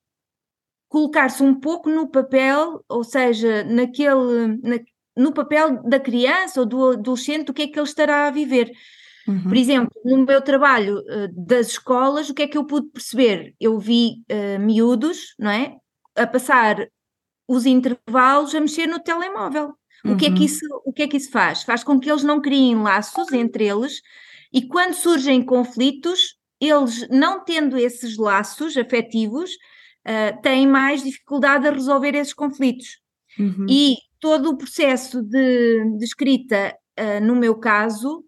colocar-se 0.88 1.42
um 1.42 1.56
pouco 1.56 1.90
no 1.90 2.10
papel, 2.10 2.84
ou 2.88 3.04
seja, 3.04 3.64
naquele, 3.64 4.60
na, 4.62 4.80
no 5.16 5.34
papel 5.34 5.82
da 5.84 6.00
criança 6.00 6.60
ou 6.62 6.66
do 6.66 6.92
adolescente, 6.92 7.50
o 7.50 7.54
que 7.54 7.64
é 7.64 7.68
que 7.68 7.80
ele 7.80 7.88
estará 7.88 8.28
a 8.28 8.32
viver. 8.32 8.72
Uhum. 9.28 9.44
Por 9.44 9.58
exemplo, 9.58 9.92
no 10.04 10.26
meu 10.26 10.42
trabalho 10.42 11.00
uh, 11.00 11.46
das 11.46 11.68
escolas, 11.68 12.30
o 12.30 12.34
que 12.34 12.44
é 12.44 12.48
que 12.48 12.58
eu 12.58 12.66
pude 12.66 12.90
perceber? 12.90 13.54
Eu 13.60 13.80
vi 13.80 14.24
uh, 14.32 14.60
miúdos, 14.60 15.36
não 15.38 15.52
é? 15.52 15.76
A 16.16 16.26
passar 16.26 16.88
os 17.48 17.66
intervalos 17.66 18.56
a 18.56 18.62
mexer 18.62 18.88
no 18.88 19.00
telemóvel. 19.00 19.74
Uhum. 20.04 20.14
O, 20.14 20.18
que 20.18 20.26
é 20.26 20.30
que 20.30 20.40
uhum. 20.40 20.46
isso, 20.46 20.66
o 20.86 20.94
que 20.94 21.04
é 21.04 21.08
que 21.08 21.18
isso 21.18 21.32
faz? 21.32 21.64
Faz 21.64 21.84
com 21.84 22.00
que 22.00 22.10
eles 22.10 22.24
não 22.24 22.42
criem 22.42 22.82
laços 22.82 23.32
entre 23.32 23.68
eles 23.68 24.02
E 24.52 24.68
quando 24.68 24.94
surgem 24.94 25.44
conflitos, 25.46 26.36
eles, 26.60 27.08
não 27.10 27.44
tendo 27.44 27.78
esses 27.78 28.18
laços 28.18 28.76
afetivos, 28.78 29.52
uh, 29.52 30.42
têm 30.42 30.68
mais 30.68 31.04
dificuldade 31.04 31.68
a 31.68 31.72
resolver 31.72 32.16
esses 32.16 32.34
conflitos. 32.34 33.00
Uhum. 33.40 33.66
E 33.70 33.98
todo 34.20 34.50
o 34.50 34.58
processo 34.58 35.22
de, 35.22 35.98
de 35.98 36.06
escrita, 36.06 36.76
uh, 37.00 37.26
no 37.26 37.36
meu 37.36 37.56
caso, 37.56 38.24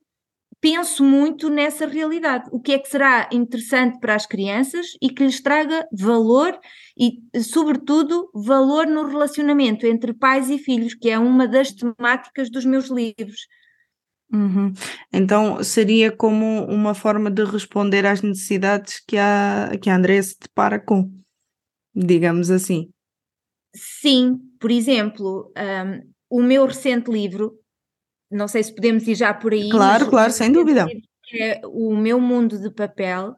penso 0.64 1.04
muito 1.04 1.50
nessa 1.50 1.86
realidade. 1.86 2.50
O 2.50 2.58
que 2.58 2.72
é 2.72 2.80
que 2.80 2.88
será 2.88 3.28
interessante 3.34 4.00
para 4.00 4.16
as 4.16 4.26
crianças 4.26 4.88
e 5.02 5.10
que 5.10 5.22
lhes 5.22 5.42
traga 5.42 5.86
valor 5.92 6.58
e, 6.98 7.20
sobretudo, 7.44 8.30
valor 8.34 8.88
no 8.88 9.06
relacionamento 9.06 9.86
entre 9.86 10.14
pais 10.14 10.50
e 10.50 10.58
filhos, 10.58 10.94
que 10.94 11.10
é 11.10 11.20
uma 11.20 11.50
das 11.50 11.74
temáticas 11.74 12.50
dos 12.50 12.64
meus 12.64 12.90
livros. 12.90 13.42
Uhum. 14.32 14.72
Então 15.12 15.62
seria 15.62 16.10
como 16.16 16.64
uma 16.68 16.96
forma 16.96 17.30
de 17.30 17.44
responder 17.44 18.06
às 18.06 18.22
necessidades 18.22 19.04
que 19.06 19.18
a, 19.18 19.72
que 19.82 19.90
a 19.90 19.98
Andrea 19.98 20.24
se 20.24 20.38
depara 20.40 20.80
com, 20.80 21.12
digamos 21.94 22.50
assim. 22.50 22.90
Sim, 23.76 24.40
por 24.62 24.72
exemplo, 24.72 25.52
um, 25.58 26.14
o 26.30 26.42
meu 26.42 26.66
recente 26.66 27.12
livro 27.12 27.60
não 28.34 28.48
sei 28.48 28.64
se 28.64 28.74
podemos 28.74 29.08
ir 29.08 29.16
já 29.16 29.34
por 29.34 29.54
aí. 29.54 29.70
Claro, 29.70 30.10
claro, 30.10 30.32
sem 30.32 30.52
dúvida. 30.52 30.88
É 31.34 31.62
o 31.66 31.96
meu 31.96 32.20
mundo 32.20 32.60
de 32.60 32.70
papel. 32.70 33.36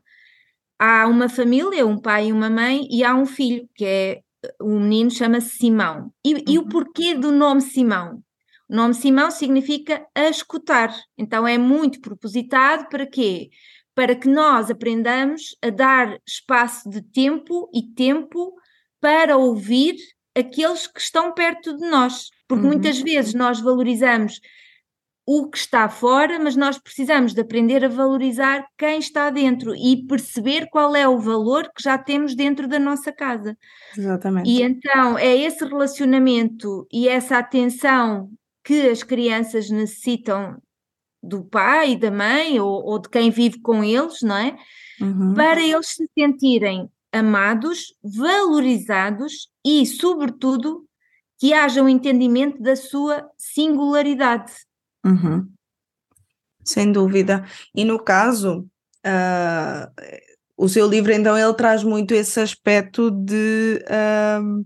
Há 0.80 1.08
uma 1.08 1.30
família, 1.30 1.86
um 1.86 1.98
pai 1.98 2.28
e 2.28 2.34
uma 2.34 2.50
mãe, 2.50 2.88
e 2.92 3.04
há 3.04 3.16
um 3.16 3.26
filho, 3.26 3.70
que 3.76 3.86
é 3.86 4.22
o 4.62 4.80
menino 4.80 5.10
chama-se 5.10 5.58
Simão. 5.58 6.12
E, 6.24 6.34
uhum. 6.34 6.44
e 6.48 6.58
o 6.58 6.62
uhum. 6.62 6.70
porquê 6.70 7.14
do 7.14 7.32
nome 7.32 7.62
Simão? 7.62 8.22
O 8.70 8.76
nome 8.76 8.94
Simão 8.94 9.32
significa 9.32 10.06
a 10.14 10.28
escutar. 10.28 10.94
Então 11.18 11.48
é 11.48 11.58
muito 11.58 12.02
propositado 12.02 12.90
para 12.90 13.06
quê? 13.06 13.50
Para 13.94 14.16
que 14.16 14.28
nós 14.28 14.70
aprendamos 14.70 15.56
a 15.62 15.70
dar 15.70 16.18
espaço 16.28 16.90
de 16.90 17.02
tempo 17.02 17.70
e 17.74 17.84
tempo 17.94 18.54
para 19.00 19.38
ouvir 19.38 19.96
aqueles 20.36 20.88
que 20.88 21.00
estão 21.00 21.34
perto 21.34 21.78
de 21.78 21.90
nós. 21.90 22.30
Porque 22.48 22.66
uhum. 22.66 22.74
muitas 22.74 23.00
vezes 23.00 23.34
nós 23.34 23.60
valorizamos 23.60 24.40
o 25.26 25.50
que 25.50 25.58
está 25.58 25.90
fora, 25.90 26.40
mas 26.40 26.56
nós 26.56 26.78
precisamos 26.78 27.34
de 27.34 27.42
aprender 27.42 27.84
a 27.84 27.90
valorizar 27.90 28.64
quem 28.78 29.00
está 29.00 29.32
dentro 29.32 29.76
e 29.76 30.06
perceber 30.06 30.68
qual 30.70 30.96
é 30.96 31.08
o 31.08 31.18
valor 31.18 31.64
que 31.76 31.82
já 31.82 31.98
temos 31.98 32.36
dentro 32.36 32.68
da 32.68 32.78
nossa 32.78 33.12
casa. 33.12 33.58
Exatamente. 33.98 34.48
E 34.48 34.62
então 34.62 35.18
é 35.18 35.36
esse 35.36 35.66
relacionamento 35.66 36.88
e 36.94 37.08
essa 37.08 37.40
atenção 37.40 38.30
que 38.64 38.88
as 38.88 39.02
crianças 39.02 39.70
necessitam 39.70 40.62
do 41.24 41.44
pai 41.44 41.94
e 41.94 41.98
da 41.98 42.12
mãe 42.12 42.60
ou, 42.60 42.84
ou 42.86 43.00
de 43.00 43.10
quem 43.10 43.32
vive 43.32 43.60
com 43.62 43.84
eles, 43.84 44.22
não 44.22 44.38
é? 44.38 44.56
Uhum. 45.02 45.34
Para 45.34 45.60
eles 45.60 45.88
se 45.88 46.08
sentirem 46.18 46.88
amados, 47.12 47.96
valorizados 48.04 49.50
e, 49.66 49.86
sobretudo, 49.88 50.86
que 51.40 51.52
haja 51.52 51.82
um 51.82 51.90
entendimento 51.90 52.62
da 52.62 52.76
sua 52.76 53.28
singularidade 53.38 54.52
Uhum. 55.06 55.48
Sem 56.64 56.92
dúvida. 56.92 57.46
E 57.76 57.86
no 57.86 58.00
caso, 58.00 58.68
uh, 59.06 60.26
o 60.58 60.68
seu 60.68 60.88
livro, 60.88 61.14
então, 61.14 61.38
ele 61.38 61.54
traz 61.54 61.84
muito 61.84 62.14
esse 62.14 62.40
aspecto 62.40 63.12
de, 63.12 63.84
uh, 63.86 64.66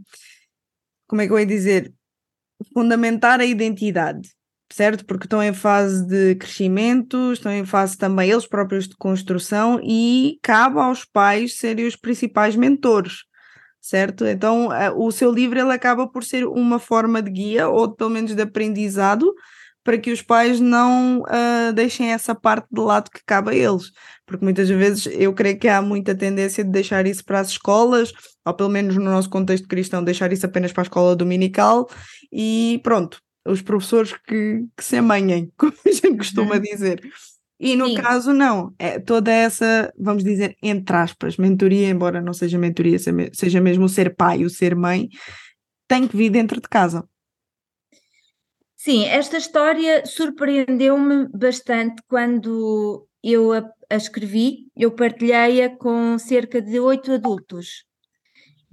como 1.07 1.21
é 1.21 1.27
que 1.27 1.33
eu 1.33 1.39
ia 1.39 1.45
dizer, 1.45 1.93
fundamentar 2.73 3.41
a 3.41 3.45
identidade, 3.45 4.29
certo? 4.71 5.05
Porque 5.05 5.25
estão 5.25 5.43
em 5.43 5.53
fase 5.53 6.05
de 6.07 6.35
crescimento, 6.35 7.33
estão 7.33 7.51
em 7.51 7.65
fase 7.65 7.97
também 7.97 8.29
eles 8.29 8.47
próprios 8.47 8.87
de 8.87 8.95
construção 8.95 9.79
e 9.83 10.39
cabe 10.41 10.79
aos 10.79 11.03
pais 11.03 11.57
serem 11.57 11.85
os 11.85 11.97
principais 11.97 12.55
mentores. 12.55 13.27
Certo? 13.81 14.25
Então, 14.25 14.67
uh, 14.67 14.93
o 14.97 15.09
seu 15.09 15.31
livro 15.31 15.57
ele 15.57 15.71
acaba 15.71 16.05
por 16.07 16.23
ser 16.23 16.45
uma 16.45 16.79
forma 16.79 17.21
de 17.21 17.31
guia 17.31 17.69
ou 17.69 17.89
pelo 17.89 18.09
menos 18.09 18.35
de 18.35 18.41
aprendizado 18.41 19.33
para 19.89 19.97
que 19.97 20.11
os 20.11 20.21
pais 20.21 20.59
não 20.59 21.21
uh, 21.21 21.73
deixem 21.73 22.11
essa 22.11 22.35
parte 22.35 22.67
de 22.71 22.79
lado 22.79 23.09
que 23.09 23.21
cabe 23.25 23.49
a 23.49 23.55
eles. 23.55 23.91
Porque 24.23 24.45
muitas 24.45 24.69
vezes 24.69 25.07
eu 25.11 25.33
creio 25.33 25.57
que 25.57 25.67
há 25.67 25.81
muita 25.81 26.13
tendência 26.13 26.63
de 26.63 26.69
deixar 26.69 27.07
isso 27.07 27.25
para 27.25 27.39
as 27.39 27.47
escolas, 27.47 28.13
ou 28.45 28.53
pelo 28.53 28.69
menos 28.69 28.95
no 28.95 29.05
nosso 29.05 29.31
contexto 29.31 29.67
cristão, 29.67 30.03
deixar 30.03 30.31
isso 30.31 30.45
apenas 30.45 30.71
para 30.71 30.81
a 30.81 30.83
escola 30.83 31.15
dominical 31.15 31.89
e 32.31 32.79
pronto, 32.83 33.19
os 33.47 33.63
professores 33.63 34.13
que, 34.27 34.63
que 34.77 34.83
se 34.83 34.97
amanhem, 34.97 35.51
como 35.57 35.73
a 35.83 35.91
gente 35.91 36.17
costuma 36.17 36.57
uhum. 36.57 36.61
dizer. 36.61 37.01
E 37.59 37.75
no 37.75 37.87
Sim. 37.87 37.95
caso, 37.95 38.31
não. 38.31 38.71
É 38.77 38.99
toda 38.99 39.31
essa, 39.31 39.91
vamos 39.97 40.23
dizer, 40.23 40.55
entre 40.61 40.95
aspas, 40.95 41.35
mentoria, 41.35 41.89
embora 41.89 42.21
não 42.21 42.31
seja 42.31 42.59
mentoria, 42.59 42.99
seja 43.33 43.59
mesmo 43.59 43.85
o 43.85 43.89
ser 43.89 44.15
pai, 44.15 44.45
o 44.45 44.51
ser 44.51 44.75
mãe, 44.75 45.09
tem 45.87 46.07
que 46.07 46.15
vir 46.15 46.29
dentro 46.29 46.61
de 46.61 46.69
casa. 46.69 47.03
Sim, 48.81 49.03
esta 49.07 49.35
história 49.35 50.05
surpreendeu-me 50.05 51.27
bastante 51.33 52.01
quando 52.07 53.05
eu 53.21 53.51
a, 53.51 53.69
a 53.89 53.97
escrevi. 53.97 54.67
Eu 54.73 54.89
partilhei-a 54.91 55.69
com 55.75 56.17
cerca 56.17 56.61
de 56.61 56.79
oito 56.79 57.11
adultos. 57.11 57.83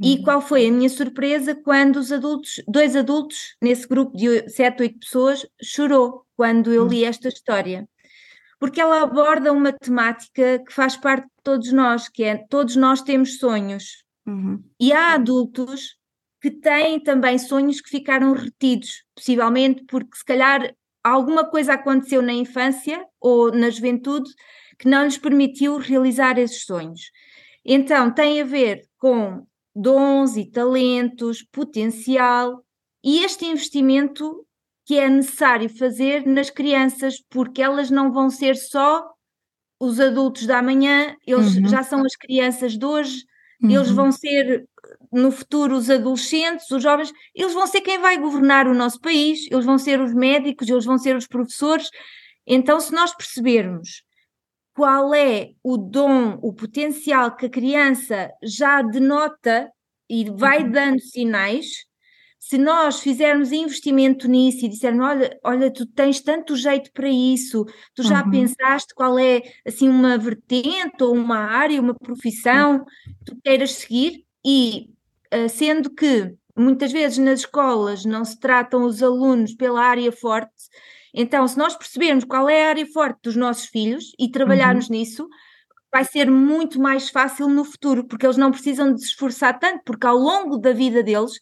E 0.00 0.14
uhum. 0.14 0.22
qual 0.22 0.40
foi 0.40 0.68
a 0.68 0.70
minha 0.70 0.88
surpresa 0.88 1.56
quando 1.56 1.96
os 1.96 2.12
adultos, 2.12 2.62
dois 2.68 2.94
adultos, 2.94 3.56
nesse 3.60 3.88
grupo 3.88 4.16
de 4.16 4.48
sete, 4.48 4.82
oito 4.82 5.00
pessoas, 5.00 5.44
chorou 5.60 6.24
quando 6.36 6.72
eu 6.72 6.86
li 6.86 7.04
esta 7.04 7.26
história. 7.26 7.88
Porque 8.60 8.80
ela 8.80 9.02
aborda 9.02 9.52
uma 9.52 9.72
temática 9.72 10.62
que 10.64 10.72
faz 10.72 10.96
parte 10.96 11.24
de 11.24 11.42
todos 11.42 11.72
nós, 11.72 12.08
que 12.08 12.22
é 12.22 12.36
todos 12.48 12.76
nós 12.76 13.02
temos 13.02 13.38
sonhos. 13.38 14.04
Uhum. 14.24 14.62
E 14.78 14.92
há 14.92 15.14
adultos 15.14 15.96
que 16.46 16.50
têm 16.52 17.00
também 17.00 17.36
sonhos 17.38 17.80
que 17.80 17.90
ficaram 17.90 18.32
retidos, 18.32 19.02
possivelmente 19.16 19.84
porque 19.84 20.16
se 20.16 20.24
calhar 20.24 20.72
alguma 21.02 21.44
coisa 21.44 21.72
aconteceu 21.72 22.22
na 22.22 22.32
infância 22.32 23.04
ou 23.20 23.50
na 23.50 23.68
juventude 23.68 24.30
que 24.78 24.88
não 24.88 25.02
lhes 25.02 25.18
permitiu 25.18 25.76
realizar 25.76 26.38
esses 26.38 26.64
sonhos. 26.64 27.10
Então, 27.64 28.14
tem 28.14 28.40
a 28.40 28.44
ver 28.44 28.82
com 28.96 29.44
dons 29.74 30.36
e 30.36 30.48
talentos, 30.48 31.42
potencial 31.42 32.64
e 33.02 33.24
este 33.24 33.44
investimento 33.44 34.46
que 34.84 34.96
é 34.96 35.08
necessário 35.08 35.68
fazer 35.68 36.24
nas 36.24 36.48
crianças, 36.48 37.16
porque 37.28 37.60
elas 37.60 37.90
não 37.90 38.12
vão 38.12 38.30
ser 38.30 38.54
só 38.54 39.04
os 39.80 39.98
adultos 39.98 40.46
da 40.46 40.62
manhã, 40.62 41.16
eles 41.26 41.56
uhum. 41.56 41.66
já 41.66 41.82
são 41.82 42.04
as 42.06 42.14
crianças 42.14 42.78
de 42.78 42.86
hoje, 42.86 43.24
uhum. 43.60 43.70
eles 43.72 43.90
vão 43.90 44.12
ser 44.12 44.64
no 45.16 45.32
futuro 45.32 45.76
os 45.76 45.88
adolescentes, 45.88 46.70
os 46.70 46.82
jovens, 46.82 47.12
eles 47.34 47.54
vão 47.54 47.66
ser 47.66 47.80
quem 47.80 47.98
vai 47.98 48.18
governar 48.18 48.68
o 48.68 48.74
nosso 48.74 49.00
país, 49.00 49.48
eles 49.50 49.64
vão 49.64 49.78
ser 49.78 50.00
os 50.00 50.14
médicos, 50.14 50.68
eles 50.68 50.84
vão 50.84 50.98
ser 50.98 51.16
os 51.16 51.26
professores. 51.26 51.88
Então, 52.46 52.78
se 52.78 52.92
nós 52.92 53.14
percebermos 53.14 54.02
qual 54.74 55.14
é 55.14 55.52
o 55.62 55.78
dom, 55.78 56.38
o 56.42 56.52
potencial 56.52 57.34
que 57.34 57.46
a 57.46 57.50
criança 57.50 58.30
já 58.42 58.82
denota 58.82 59.70
e 60.08 60.30
vai 60.30 60.62
uhum. 60.62 60.70
dando 60.70 61.00
sinais, 61.00 61.86
se 62.38 62.58
nós 62.58 63.00
fizermos 63.00 63.50
investimento 63.50 64.28
nisso 64.28 64.64
e 64.64 64.68
dissermos, 64.68 65.04
olha, 65.04 65.38
olha, 65.42 65.72
tu 65.72 65.86
tens 65.86 66.20
tanto 66.20 66.54
jeito 66.54 66.92
para 66.92 67.08
isso, 67.08 67.64
tu 67.94 68.02
já 68.02 68.22
uhum. 68.22 68.30
pensaste 68.30 68.94
qual 68.94 69.18
é 69.18 69.42
assim 69.66 69.88
uma 69.88 70.16
vertente 70.16 71.02
ou 71.02 71.14
uma 71.14 71.38
área, 71.38 71.80
uma 71.80 71.94
profissão 71.94 72.84
que 72.84 73.32
tu 73.32 73.36
queiras 73.42 73.72
seguir, 73.72 74.24
e 74.44 74.90
sendo 75.50 75.90
que 75.90 76.34
muitas 76.56 76.92
vezes 76.92 77.18
nas 77.18 77.40
escolas 77.40 78.04
não 78.04 78.24
se 78.24 78.38
tratam 78.38 78.84
os 78.84 79.02
alunos 79.02 79.54
pela 79.54 79.82
área 79.82 80.10
forte, 80.12 80.50
então 81.12 81.46
se 81.46 81.56
nós 81.56 81.76
percebermos 81.76 82.24
qual 82.24 82.48
é 82.48 82.66
a 82.66 82.68
área 82.68 82.86
forte 82.86 83.20
dos 83.22 83.36
nossos 83.36 83.66
filhos 83.66 84.12
e 84.18 84.30
trabalharmos 84.30 84.88
uhum. 84.88 84.96
nisso, 84.96 85.28
vai 85.92 86.04
ser 86.04 86.30
muito 86.30 86.78
mais 86.78 87.08
fácil 87.08 87.48
no 87.48 87.64
futuro, 87.64 88.06
porque 88.06 88.26
eles 88.26 88.36
não 88.36 88.50
precisam 88.50 88.92
de 88.92 89.00
se 89.00 89.08
esforçar 89.08 89.58
tanto, 89.58 89.82
porque 89.84 90.06
ao 90.06 90.16
longo 90.16 90.58
da 90.58 90.72
vida 90.72 91.02
deles, 91.02 91.32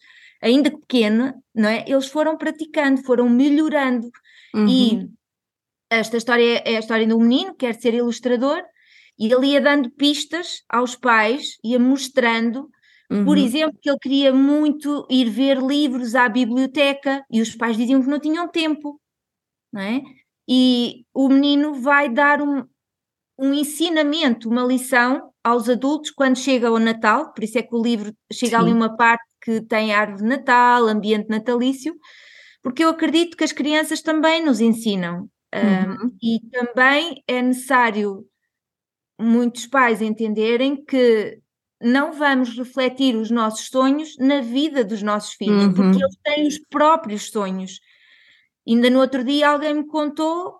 ainda 0.41 0.71
pequena, 0.71 1.35
não 1.55 1.69
é? 1.69 1.85
Eles 1.89 2.07
foram 2.07 2.37
praticando, 2.37 3.03
foram 3.03 3.29
melhorando. 3.29 4.09
Uhum. 4.55 4.69
E 4.69 5.09
esta 5.91 6.17
história 6.17 6.63
é 6.65 6.77
a 6.77 6.79
história 6.79 7.07
de 7.07 7.15
um 7.15 7.21
menino 7.21 7.53
que 7.53 7.67
quer 7.67 7.75
ser 7.75 7.95
ilustrador, 7.95 8.63
e 9.19 9.33
ele 9.33 9.47
ia 9.47 9.61
dando 9.61 9.91
pistas 9.91 10.63
aos 10.69 10.95
pais, 10.95 11.57
ia 11.65 11.79
mostrando 11.79 12.69
Uhum. 13.11 13.25
Por 13.25 13.39
exemplo, 13.39 13.79
que 13.81 13.91
ele 13.91 13.99
queria 14.01 14.33
muito 14.33 15.07
ir 15.11 15.29
ver 15.29 15.59
livros 15.59 16.15
à 16.15 16.29
biblioteca 16.29 17.25
e 17.31 17.41
os 17.41 17.55
pais 17.55 17.77
diziam 17.77 18.03
que 18.03 18.09
não 18.09 18.19
tinham 18.21 18.49
tempo, 18.49 19.01
não 19.73 19.83
é? 19.83 20.03
E 20.49 21.05
o 21.15 21.29
menino 21.29 21.75
vai 21.75 22.09
dar 22.09 22.43
um, 22.43 22.65
um 23.39 23.55
ensinamento, 23.55 24.49
uma 24.49 24.65
lição 24.65 25.31
aos 25.45 25.69
adultos 25.69 26.11
quando 26.11 26.39
chega 26.39 26.69
ao 26.69 26.79
Natal, 26.79 27.33
por 27.35 27.45
isso 27.45 27.59
é 27.59 27.63
que 27.63 27.75
o 27.75 27.83
livro 27.83 28.13
chega 28.33 28.59
Sim. 28.59 28.65
ali 28.65 28.73
uma 28.73 28.97
parte 28.97 29.25
que 29.43 29.61
tem 29.63 29.93
árvore 29.95 30.23
de 30.23 30.29
Natal, 30.29 30.89
ambiente 30.89 31.29
natalício, 31.29 31.95
porque 32.63 32.85
eu 32.85 32.91
acredito 32.91 33.37
que 33.37 33.45
as 33.45 33.53
crianças 33.53 34.03
também 34.03 34.45
nos 34.45 34.61
ensinam 34.61 35.29
Uhum. 35.55 36.07
Um, 36.09 36.17
e 36.21 36.41
também 36.51 37.23
é 37.29 37.41
necessário 37.41 38.27
muitos 39.21 39.67
pais 39.67 40.03
entenderem 40.03 40.85
que 40.85 41.41
não 41.81 42.13
vamos 42.13 42.57
refletir 42.57 43.17
os 43.17 43.31
nossos 43.31 43.69
sonhos 43.69 44.17
na 44.19 44.41
vida 44.41 44.85
dos 44.85 45.03
nossos 45.03 45.35
filhos, 45.35 45.65
uhum. 45.65 45.75
porque 45.75 46.03
eles 46.03 46.17
têm 46.23 46.47
os 46.47 46.59
próprios 46.71 47.31
sonhos. 47.31 47.81
Ainda 48.67 48.89
no 48.89 49.01
outro 49.01 49.23
dia 49.23 49.51
alguém 49.51 49.75
me 49.75 49.87
contou 49.87 50.57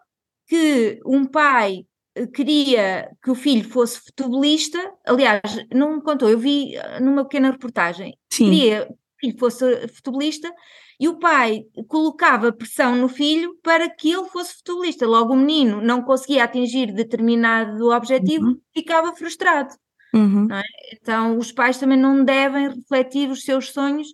que 0.47 1.01
um 1.07 1.25
pai 1.25 1.87
eh, 2.15 2.27
queria 2.27 3.11
que 3.23 3.31
o 3.31 3.35
filho 3.35 3.69
fosse 3.69 4.01
futebolista, 4.01 4.79
aliás, 5.07 5.41
não 5.73 5.97
me 5.97 6.03
contou, 6.03 6.29
eu 6.29 6.39
vi 6.39 6.77
eh, 6.77 7.01
numa 7.01 7.25
pequena 7.25 7.51
reportagem, 7.51 8.17
Sim. 8.31 8.45
queria 8.45 8.87
que 8.87 8.93
o 8.93 8.97
filho 9.21 9.39
fosse 9.39 9.89
futebolista 9.89 10.53
e 11.01 11.09
o 11.09 11.19
pai 11.19 11.65
colocava 11.89 12.53
pressão 12.53 12.95
no 12.97 13.09
filho 13.09 13.59
para 13.63 13.89
que 13.89 14.11
ele 14.13 14.29
fosse 14.29 14.55
futebolista. 14.57 15.07
Logo 15.07 15.33
o 15.33 15.37
menino 15.37 15.81
não 15.81 16.03
conseguia 16.03 16.45
atingir 16.45 16.93
determinado 16.93 17.91
objetivo, 17.91 18.47
uhum. 18.47 18.61
ficava 18.73 19.15
frustrado. 19.15 19.75
Uhum. 20.15 20.47
É? 20.51 20.63
Então 20.93 21.37
os 21.37 21.51
pais 21.51 21.77
também 21.77 21.99
não 21.99 22.25
devem 22.25 22.69
refletir 22.69 23.29
os 23.29 23.43
seus 23.43 23.71
sonhos, 23.73 24.07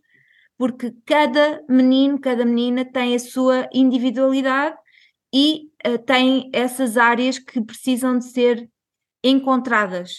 porque 0.56 0.92
cada 1.04 1.62
menino, 1.68 2.18
cada 2.18 2.44
menina 2.44 2.84
tem 2.84 3.14
a 3.14 3.18
sua 3.18 3.68
individualidade 3.72 4.76
e 5.32 5.68
uh, 5.86 5.98
tem 5.98 6.50
essas 6.52 6.96
áreas 6.96 7.38
que 7.38 7.62
precisam 7.62 8.18
de 8.18 8.24
ser 8.24 8.68
encontradas. 9.22 10.12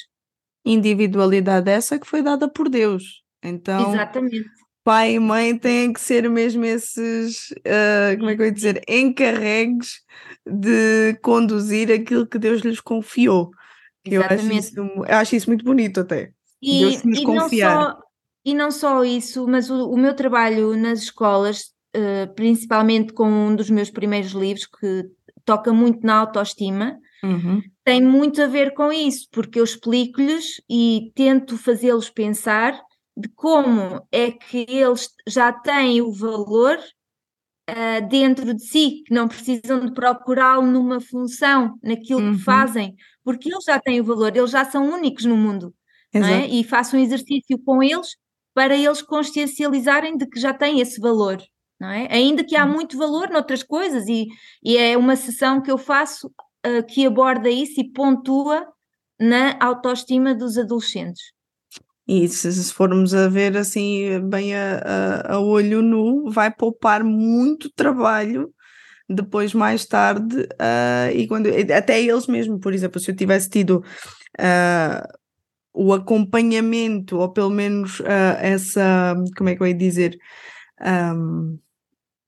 Individualidade 0.63 1.69
essa 1.69 1.97
que 1.97 2.07
foi 2.07 2.21
dada 2.21 2.47
por 2.47 2.69
Deus. 2.69 3.23
Então, 3.43 3.91
Exatamente. 3.91 4.45
pai 4.83 5.15
e 5.15 5.19
mãe 5.19 5.57
têm 5.57 5.91
que 5.91 5.99
ser 5.99 6.29
mesmo 6.29 6.63
esses, 6.63 7.49
uh, 7.51 8.17
como 8.19 8.29
é 8.29 8.35
que 8.35 8.41
eu 8.43 8.45
ia 8.45 8.51
dizer, 8.51 8.81
encarregues 8.87 10.01
de 10.45 11.15
conduzir 11.23 11.91
aquilo 11.91 12.27
que 12.27 12.37
Deus 12.37 12.61
lhes 12.61 12.79
confiou. 12.79 13.49
Eu 14.05 14.23
acho, 14.23 14.51
isso, 14.51 14.73
eu 14.79 15.17
acho 15.17 15.35
isso 15.35 15.49
muito 15.49 15.63
bonito 15.63 15.99
até. 15.99 16.31
E, 16.61 16.83
nos 16.85 17.19
e. 17.19 17.25
Não 17.25 17.49
só, 17.49 17.99
e 18.45 18.53
não 18.53 18.71
só 18.71 19.03
isso, 19.03 19.47
mas 19.47 19.69
o, 19.69 19.89
o 19.89 19.97
meu 19.97 20.15
trabalho 20.15 20.75
nas 20.75 21.03
escolas 21.03 21.71
uh, 21.95 22.33
principalmente 22.35 23.13
com 23.13 23.27
um 23.27 23.55
dos 23.55 23.69
meus 23.69 23.89
primeiros 23.89 24.31
livros, 24.31 24.65
que 24.65 25.05
toca 25.45 25.73
muito 25.73 26.05
na 26.05 26.15
autoestima, 26.15 26.97
uhum. 27.23 27.61
tem 27.83 28.01
muito 28.01 28.41
a 28.41 28.47
ver 28.47 28.73
com 28.73 28.91
isso, 28.91 29.27
porque 29.31 29.59
eu 29.59 29.63
explico-lhes 29.63 30.61
e 30.69 31.11
tento 31.15 31.57
fazê-los 31.57 32.09
pensar 32.09 32.79
de 33.17 33.27
como 33.29 34.05
é 34.11 34.31
que 34.31 34.65
eles 34.69 35.09
já 35.27 35.51
têm 35.51 36.01
o 36.01 36.11
valor 36.11 36.77
uh, 37.69 38.07
dentro 38.07 38.53
de 38.53 38.65
si, 38.65 39.03
que 39.05 39.13
não 39.13 39.27
precisam 39.27 39.85
de 39.85 39.93
procurá-lo 39.93 40.65
numa 40.65 40.99
função, 40.99 41.77
naquilo 41.81 42.21
uhum. 42.21 42.37
que 42.37 42.43
fazem, 42.43 42.95
porque 43.23 43.51
eles 43.51 43.63
já 43.63 43.79
têm 43.79 43.99
o 44.01 44.03
valor, 44.03 44.35
eles 44.35 44.51
já 44.51 44.65
são 44.65 44.89
únicos 44.89 45.25
no 45.25 45.37
mundo. 45.37 45.73
É? 46.13 46.45
E 46.47 46.63
faço 46.65 46.97
um 46.97 46.99
exercício 46.99 47.57
com 47.63 47.81
eles 47.81 48.17
para 48.53 48.75
eles 48.75 49.01
consciencializarem 49.01 50.17
de 50.17 50.27
que 50.27 50.39
já 50.39 50.53
têm 50.53 50.81
esse 50.81 50.99
valor 50.99 51.41
não 51.81 51.89
é? 51.89 52.07
Ainda 52.11 52.43
que 52.43 52.55
há 52.55 52.63
muito 52.63 52.95
valor 52.95 53.31
noutras 53.31 53.63
coisas, 53.63 54.07
e, 54.07 54.27
e 54.63 54.77
é 54.77 54.95
uma 54.95 55.15
sessão 55.15 55.59
que 55.59 55.71
eu 55.71 55.79
faço 55.79 56.27
uh, 56.27 56.83
que 56.87 57.07
aborda 57.07 57.49
isso 57.49 57.81
e 57.81 57.91
pontua 57.91 58.67
na 59.19 59.57
autoestima 59.59 60.35
dos 60.35 60.59
adolescentes. 60.59 61.33
E 62.13 62.27
se, 62.27 62.73
formos 62.73 63.13
a 63.13 63.29
ver 63.29 63.55
assim, 63.55 64.19
bem 64.27 64.53
a, 64.53 64.81
a, 65.29 65.35
a, 65.35 65.39
olho 65.39 65.81
nu, 65.81 66.29
vai 66.29 66.51
poupar 66.53 67.05
muito 67.05 67.71
trabalho 67.71 68.53
depois, 69.07 69.53
mais 69.53 69.85
tarde, 69.85 70.41
uh, 70.41 71.15
e 71.15 71.25
quando 71.25 71.47
até 71.73 72.01
eles 72.01 72.27
mesmo, 72.27 72.59
por 72.59 72.73
exemplo, 72.73 72.99
se 72.99 73.11
eu 73.11 73.15
tivesse 73.15 73.49
tido 73.49 73.81
uh, 74.39 75.17
o 75.73 75.93
acompanhamento, 75.93 77.17
ou 77.17 77.31
pelo 77.31 77.49
menos 77.49 78.01
uh, 78.01 78.35
essa, 78.39 79.15
como 79.37 79.49
é 79.49 79.55
que 79.55 79.63
eu 79.63 79.67
ia 79.67 79.73
dizer? 79.73 80.17
Um, 80.81 81.57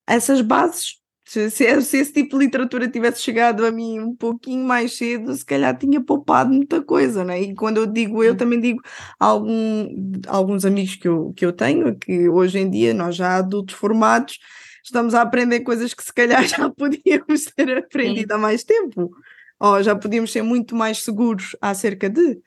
essas 0.08 0.40
bases. 0.40 1.03
Se, 1.26 1.50
se, 1.50 1.82
se, 1.82 1.98
esse 1.98 2.12
tipo 2.12 2.38
de 2.38 2.46
literatura 2.46 2.88
tivesse 2.88 3.22
chegado 3.22 3.66
a 3.66 3.72
mim 3.72 4.00
um 4.00 4.14
pouquinho 4.14 4.66
mais 4.66 4.98
cedo, 4.98 5.34
se 5.34 5.46
calhar 5.46 5.78
tinha 5.78 6.04
poupado 6.04 6.54
muita 6.54 6.82
coisa, 6.82 7.24
né? 7.24 7.42
E 7.42 7.56
quando 7.56 7.78
eu 7.78 7.86
digo 7.86 8.22
eu, 8.22 8.36
também 8.36 8.60
digo 8.60 8.82
algum, 9.18 9.88
alguns 10.28 10.66
amigos 10.66 10.96
que 10.98 11.08
eu, 11.08 11.34
que 11.34 11.46
eu 11.46 11.54
tenho, 11.54 11.98
que 11.98 12.28
hoje 12.28 12.60
em 12.60 12.70
dia, 12.70 12.94
nós 12.94 13.16
já 13.16 13.38
adultos 13.38 13.76
formados, 13.76 14.38
estamos 14.84 15.16
a 15.16 15.22
aprender 15.22 15.62
coisas 15.62 15.94
que 15.94 16.04
se 16.04 16.14
calhar 16.14 16.44
já 16.46 16.70
podíamos 16.70 17.46
ter 17.56 17.78
aprendido 17.78 18.28
Sim. 18.28 18.34
há 18.34 18.38
mais 18.38 18.64
tempo, 18.66 19.10
ou 19.60 19.82
já 19.82 19.96
podíamos 19.96 20.32
ser 20.32 20.42
muito 20.42 20.76
mais 20.76 21.04
seguros 21.04 21.56
acerca 21.62 22.10
de, 22.10 22.42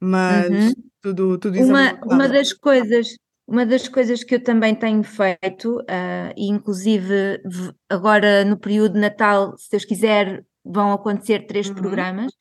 mas 0.00 0.50
uhum. 0.50 0.72
tudo, 1.00 1.38
tudo 1.38 1.56
isso 1.56 1.68
uma, 1.68 1.90
é 1.90 2.00
uma 2.04 2.28
das 2.28 2.52
coisas 2.52 3.16
uma 3.46 3.66
das 3.66 3.88
coisas 3.88 4.22
que 4.22 4.36
eu 4.36 4.42
também 4.42 4.74
tenho 4.74 5.02
feito, 5.02 5.78
uh, 5.80 6.32
inclusive 6.36 7.40
agora 7.88 8.44
no 8.44 8.56
período 8.56 8.94
de 8.94 9.00
Natal, 9.00 9.56
se 9.58 9.70
Deus 9.70 9.84
quiser, 9.84 10.44
vão 10.64 10.92
acontecer 10.92 11.46
três 11.46 11.68
uhum. 11.68 11.74
programas. 11.74 12.32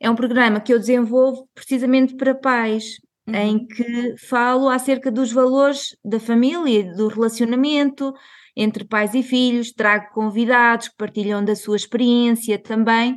É 0.00 0.08
um 0.10 0.14
programa 0.14 0.60
que 0.60 0.72
eu 0.72 0.78
desenvolvo 0.78 1.48
precisamente 1.54 2.16
para 2.16 2.34
pais, 2.34 2.98
uhum. 3.26 3.34
em 3.34 3.66
que 3.66 4.16
falo 4.16 4.68
acerca 4.68 5.10
dos 5.10 5.32
valores 5.32 5.96
da 6.04 6.18
família, 6.18 6.92
do 6.94 7.08
relacionamento 7.08 8.12
entre 8.56 8.84
pais 8.84 9.14
e 9.14 9.22
filhos, 9.22 9.72
trago 9.72 10.12
convidados 10.12 10.88
que 10.88 10.96
partilham 10.96 11.44
da 11.44 11.54
sua 11.54 11.76
experiência 11.76 12.58
também. 12.58 13.16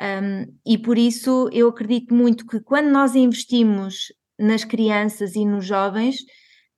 Um, 0.00 0.52
e 0.66 0.76
por 0.76 0.98
isso 0.98 1.48
eu 1.52 1.68
acredito 1.68 2.12
muito 2.12 2.44
que 2.44 2.60
quando 2.60 2.88
nós 2.88 3.14
investimos 3.14 4.12
nas 4.36 4.64
crianças 4.64 5.36
e 5.36 5.44
nos 5.44 5.64
jovens, 5.64 6.16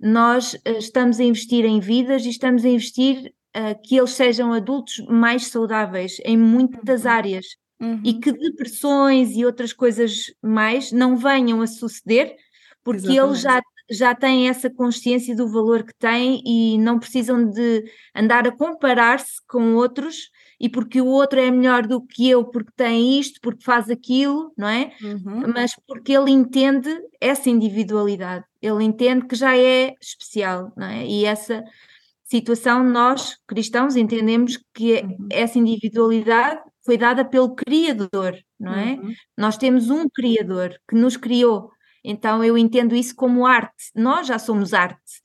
nós 0.05 0.53
uh, 0.53 0.79
estamos 0.79 1.19
a 1.19 1.25
investir 1.25 1.64
em 1.64 1.81
vidas 1.81 2.27
e 2.27 2.29
estamos 2.29 2.62
a 2.62 2.69
investir 2.69 3.35
uh, 3.57 3.81
que 3.83 3.97
eles 3.97 4.11
sejam 4.11 4.53
adultos 4.53 5.03
mais 5.09 5.47
saudáveis 5.47 6.19
em 6.27 6.37
muitas 6.37 7.05
uhum. 7.05 7.11
áreas 7.11 7.47
uhum. 7.81 8.03
e 8.05 8.12
que 8.12 8.31
depressões 8.31 9.35
e 9.35 9.47
outras 9.47 9.73
coisas 9.73 10.27
mais 10.43 10.93
não 10.93 11.17
venham 11.17 11.62
a 11.62 11.67
suceder, 11.67 12.37
porque 12.85 13.07
Exatamente. 13.07 13.29
eles 13.31 13.40
já 13.40 13.61
já 13.90 14.14
têm 14.14 14.49
essa 14.49 14.71
consciência 14.71 15.37
do 15.37 15.47
valor 15.47 15.85
que 15.85 15.93
têm 15.99 16.43
e 16.47 16.79
não 16.79 16.99
precisam 16.99 17.51
de 17.51 17.85
andar 18.14 18.49
a 18.49 18.51
comparar-se 18.51 19.43
com 19.47 19.75
outros 19.75 20.31
e 20.61 20.69
porque 20.69 21.01
o 21.01 21.07
outro 21.07 21.40
é 21.40 21.51
melhor 21.51 21.87
do 21.87 22.01
que 22.01 22.29
eu 22.29 22.45
porque 22.45 22.71
tem 22.77 23.19
isto, 23.19 23.40
porque 23.40 23.64
faz 23.64 23.90
aquilo, 23.90 24.53
não 24.57 24.69
é? 24.69 24.93
Uhum. 25.03 25.53
Mas 25.53 25.75
porque 25.87 26.12
ele 26.12 26.31
entende 26.31 26.90
essa 27.21 27.51
individualidade, 27.51 28.45
ele 28.61 28.85
entende 28.85 29.27
que 29.27 29.35
já 29.35 29.57
é 29.57 29.95
especial, 30.01 30.73
não 30.77 30.87
é? 30.87 31.07
E 31.07 31.25
essa 31.25 31.62
situação 32.25 32.83
nós 32.83 33.37
cristãos 33.47 33.97
entendemos 33.97 34.59
que 34.73 35.01
uhum. 35.01 35.29
essa 35.31 35.59
individualidade 35.59 36.61
foi 36.85 36.99
dada 36.99 37.25
pelo 37.25 37.55
Criador, 37.55 38.37
não 38.59 38.75
é? 38.75 38.93
Uhum. 38.95 39.12
Nós 39.37 39.57
temos 39.57 39.90
um 39.90 40.09
Criador 40.09 40.79
que 40.88 40.95
nos 40.95 41.17
criou 41.17 41.71
então 42.05 42.45
eu 42.45 42.59
entendo 42.59 42.95
isso 42.95 43.17
como 43.17 43.47
arte. 43.47 43.90
Nós 43.95 44.27
já 44.27 44.38
somos 44.38 44.75
arte. 44.75 45.23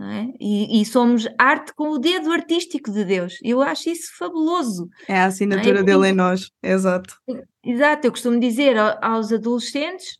É? 0.00 0.26
E, 0.40 0.80
e, 0.80 0.84
somos 0.84 1.28
arte 1.38 1.72
com 1.72 1.90
o 1.90 1.98
dedo 1.98 2.32
artístico 2.32 2.90
de 2.90 3.04
Deus. 3.04 3.38
Eu 3.44 3.62
acho 3.62 3.90
isso 3.90 4.10
fabuloso. 4.18 4.88
É 5.06 5.20
a 5.20 5.26
assinatura 5.26 5.80
é? 5.80 5.82
dele 5.84 6.08
em 6.08 6.12
nós, 6.12 6.50
exato. 6.60 7.16
Exato, 7.62 8.04
eu 8.04 8.10
costumo 8.10 8.40
dizer 8.40 8.76
aos 8.76 9.32
adolescentes 9.32 10.18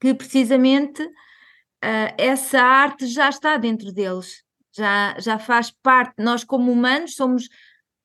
que 0.00 0.14
precisamente 0.14 1.02
uh, 1.02 2.14
essa 2.16 2.60
arte 2.60 3.06
já 3.06 3.28
está 3.28 3.56
dentro 3.56 3.92
deles, 3.92 4.44
já, 4.72 5.16
já 5.18 5.36
faz 5.36 5.72
parte. 5.82 6.14
Nós, 6.18 6.44
como 6.44 6.70
humanos, 6.70 7.16
somos 7.16 7.48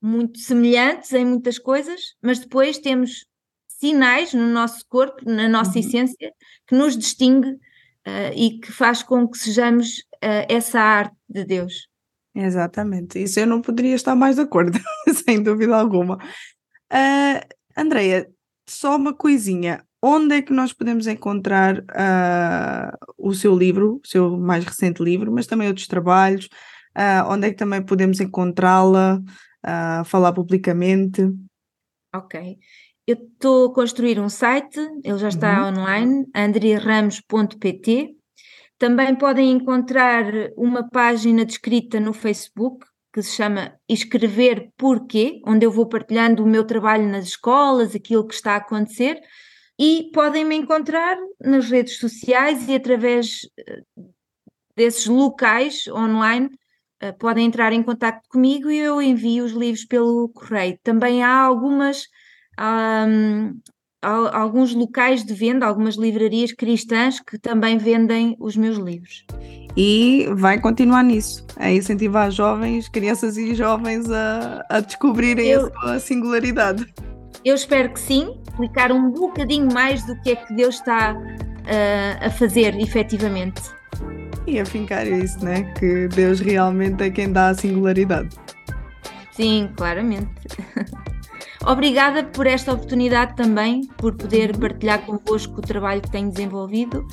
muito 0.02 0.40
semelhantes 0.40 1.14
em 1.14 1.26
muitas 1.26 1.60
coisas, 1.60 2.16
mas 2.22 2.40
depois 2.40 2.80
temos 2.80 3.26
sinais 3.68 4.34
no 4.34 4.48
nosso 4.48 4.84
corpo, 4.88 5.30
na 5.30 5.48
nossa 5.48 5.74
uhum. 5.74 5.80
essência, 5.80 6.34
que 6.68 6.76
nos 6.76 6.98
distingue 6.98 7.52
uh, 7.52 8.34
e 8.36 8.60
que 8.60 8.72
faz 8.72 9.04
com 9.04 9.28
que 9.28 9.38
sejamos 9.38 10.04
uh, 10.26 10.46
essa 10.50 10.80
arte 10.80 11.16
de 11.30 11.46
Deus. 11.46 11.88
Exatamente, 12.34 13.22
isso 13.22 13.40
eu 13.40 13.48
não 13.48 13.62
poderia 13.62 13.96
estar 13.96 14.16
mais 14.16 14.36
de 14.36 14.42
acordo, 14.42 14.78
sem 15.26 15.42
dúvida 15.42 15.76
alguma. 15.76 16.18
Uh, 16.92 17.40
Andreia, 17.78 18.30
só 18.68 18.96
uma 18.96 19.14
coisinha. 19.14 19.84
Onde 20.02 20.36
é 20.36 20.42
que 20.42 20.54
nós 20.54 20.72
podemos 20.72 21.08
encontrar 21.08 21.80
uh, 21.80 22.98
o 23.18 23.34
seu 23.34 23.58
livro, 23.58 24.02
o 24.04 24.08
seu 24.08 24.38
mais 24.38 24.64
recente 24.64 25.02
livro, 25.02 25.32
mas 25.32 25.48
também 25.48 25.68
outros 25.68 25.88
trabalhos? 25.88 26.46
Uh, 26.96 27.28
onde 27.28 27.48
é 27.48 27.50
que 27.50 27.58
também 27.58 27.82
podemos 27.84 28.20
encontrá-la, 28.20 29.20
uh, 29.20 30.06
falar 30.06 30.32
publicamente? 30.32 31.28
Ok. 32.16 32.58
Eu 33.08 33.16
estou 33.16 33.72
a 33.72 33.74
construir 33.74 34.20
um 34.20 34.30
site, 34.30 34.80
ele 35.04 35.18
já 35.18 35.30
está 35.30 35.64
uhum. 35.64 35.80
online, 35.80 36.26
andriaramos.pt. 36.36 38.16
Também 38.78 39.16
podem 39.16 39.52
encontrar 39.52 40.26
uma 40.58 40.88
página 40.90 41.46
descrita 41.46 42.00
no 42.00 42.14
Facebook, 42.14 42.86
que 43.14 43.22
se 43.22 43.32
chama 43.32 43.74
Escrever 43.88 44.70
Porquê, 44.76 45.40
onde 45.46 45.66
eu 45.66 45.72
vou 45.72 45.88
partilhando 45.88 46.44
o 46.44 46.48
meu 46.48 46.66
trabalho 46.66 47.08
nas 47.08 47.28
escolas, 47.28 47.96
aquilo 47.96 48.28
que 48.28 48.34
está 48.34 48.54
a 48.54 48.58
acontecer, 48.58 49.22
e 49.80 50.10
podem 50.14 50.44
me 50.44 50.56
encontrar 50.56 51.18
nas 51.40 51.70
redes 51.70 51.98
sociais 51.98 52.68
e 52.68 52.76
através 52.76 53.48
eh, 53.58 53.82
desses 54.76 55.06
locais 55.06 55.88
online 55.88 56.50
eh, 57.00 57.12
podem 57.14 57.46
entrar 57.46 57.72
em 57.72 57.84
contato 57.84 58.22
comigo 58.30 58.70
e 58.70 58.80
eu 58.80 59.02
envio 59.02 59.46
os 59.46 59.52
livros 59.52 59.86
pelo 59.86 60.30
correio. 60.30 60.78
Também 60.84 61.24
há 61.24 61.38
algumas 61.38 62.08
um, 62.60 63.60
alguns 64.06 64.74
locais 64.74 65.24
de 65.24 65.34
venda, 65.34 65.66
algumas 65.66 65.96
livrarias 65.96 66.52
cristãs 66.52 67.20
que 67.20 67.38
também 67.38 67.78
vendem 67.78 68.36
os 68.40 68.56
meus 68.56 68.78
livros. 68.78 69.26
E 69.78 70.28
vai 70.36 70.60
continuar 70.60 71.04
nisso, 71.04 71.46
a 71.58 71.72
incentivar 71.72 72.32
jovens, 72.32 72.88
crianças 72.88 73.36
e 73.38 73.54
jovens 73.54 74.10
a, 74.10 74.66
a 74.70 74.80
descobrirem 74.80 75.48
eu, 75.48 75.68
a 75.68 75.82
sua 75.82 76.00
singularidade. 76.00 76.86
Eu 77.44 77.56
espero 77.56 77.92
que 77.92 78.00
sim, 78.00 78.40
explicar 78.48 78.92
um 78.92 79.12
bocadinho 79.12 79.72
mais 79.74 80.06
do 80.06 80.20
que 80.22 80.32
é 80.32 80.36
que 80.36 80.54
Deus 80.54 80.76
está 80.76 81.14
uh, 81.14 82.26
a 82.26 82.30
fazer 82.30 82.80
efetivamente. 82.80 83.62
E 84.48 84.60
a 84.60 84.66
fincar 84.66 85.08
isso, 85.08 85.44
né? 85.44 85.64
Que 85.78 86.08
Deus 86.08 86.40
realmente 86.40 87.04
é 87.04 87.10
quem 87.10 87.32
dá 87.32 87.50
a 87.50 87.56
singularidade. 87.56 88.30
Sim, 89.32 89.70
claramente. 89.76 90.30
Obrigada 91.66 92.24
por 92.24 92.46
esta 92.46 92.74
oportunidade 92.74 93.36
também, 93.36 93.82
por 93.98 94.14
poder 94.16 94.56
partilhar 94.58 95.06
convosco 95.06 95.60
o 95.60 95.62
trabalho 95.62 96.02
que 96.02 96.12
tenho 96.12 96.30
desenvolvido. 96.30 97.06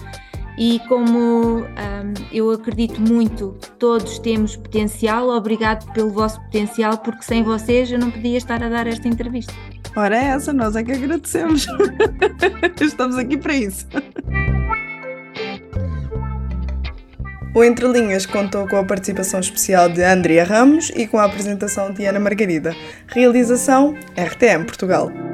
E 0.58 0.80
como 0.88 1.60
um, 1.60 1.64
eu 2.30 2.50
acredito 2.50 3.00
muito 3.00 3.56
que 3.60 3.70
todos 3.72 4.18
temos 4.18 4.54
potencial, 4.54 5.30
obrigado 5.30 5.90
pelo 5.92 6.10
vosso 6.10 6.38
potencial, 6.42 6.98
porque 6.98 7.22
sem 7.22 7.42
vocês 7.42 7.90
eu 7.90 7.98
não 7.98 8.10
podia 8.10 8.36
estar 8.36 8.62
a 8.62 8.68
dar 8.68 8.86
esta 8.86 9.08
entrevista. 9.08 9.54
Ora, 9.96 10.16
é 10.16 10.26
essa, 10.26 10.52
nós 10.52 10.76
é 10.76 10.82
que 10.82 10.92
agradecemos. 10.92 11.66
Estamos 12.80 13.16
aqui 13.16 13.38
para 13.38 13.54
isso. 13.54 13.86
O 17.54 17.62
Entre 17.62 17.86
Linhas 17.86 18.24
contou 18.24 18.66
com 18.66 18.76
a 18.76 18.84
participação 18.84 19.38
especial 19.38 19.86
de 19.90 20.02
Andrea 20.02 20.42
Ramos 20.42 20.90
e 20.96 21.06
com 21.06 21.18
a 21.18 21.24
apresentação 21.24 21.92
de 21.92 22.06
Ana 22.06 22.18
Margarida. 22.18 22.74
Realização 23.06 23.94
RTM 24.16 24.64
Portugal. 24.64 25.32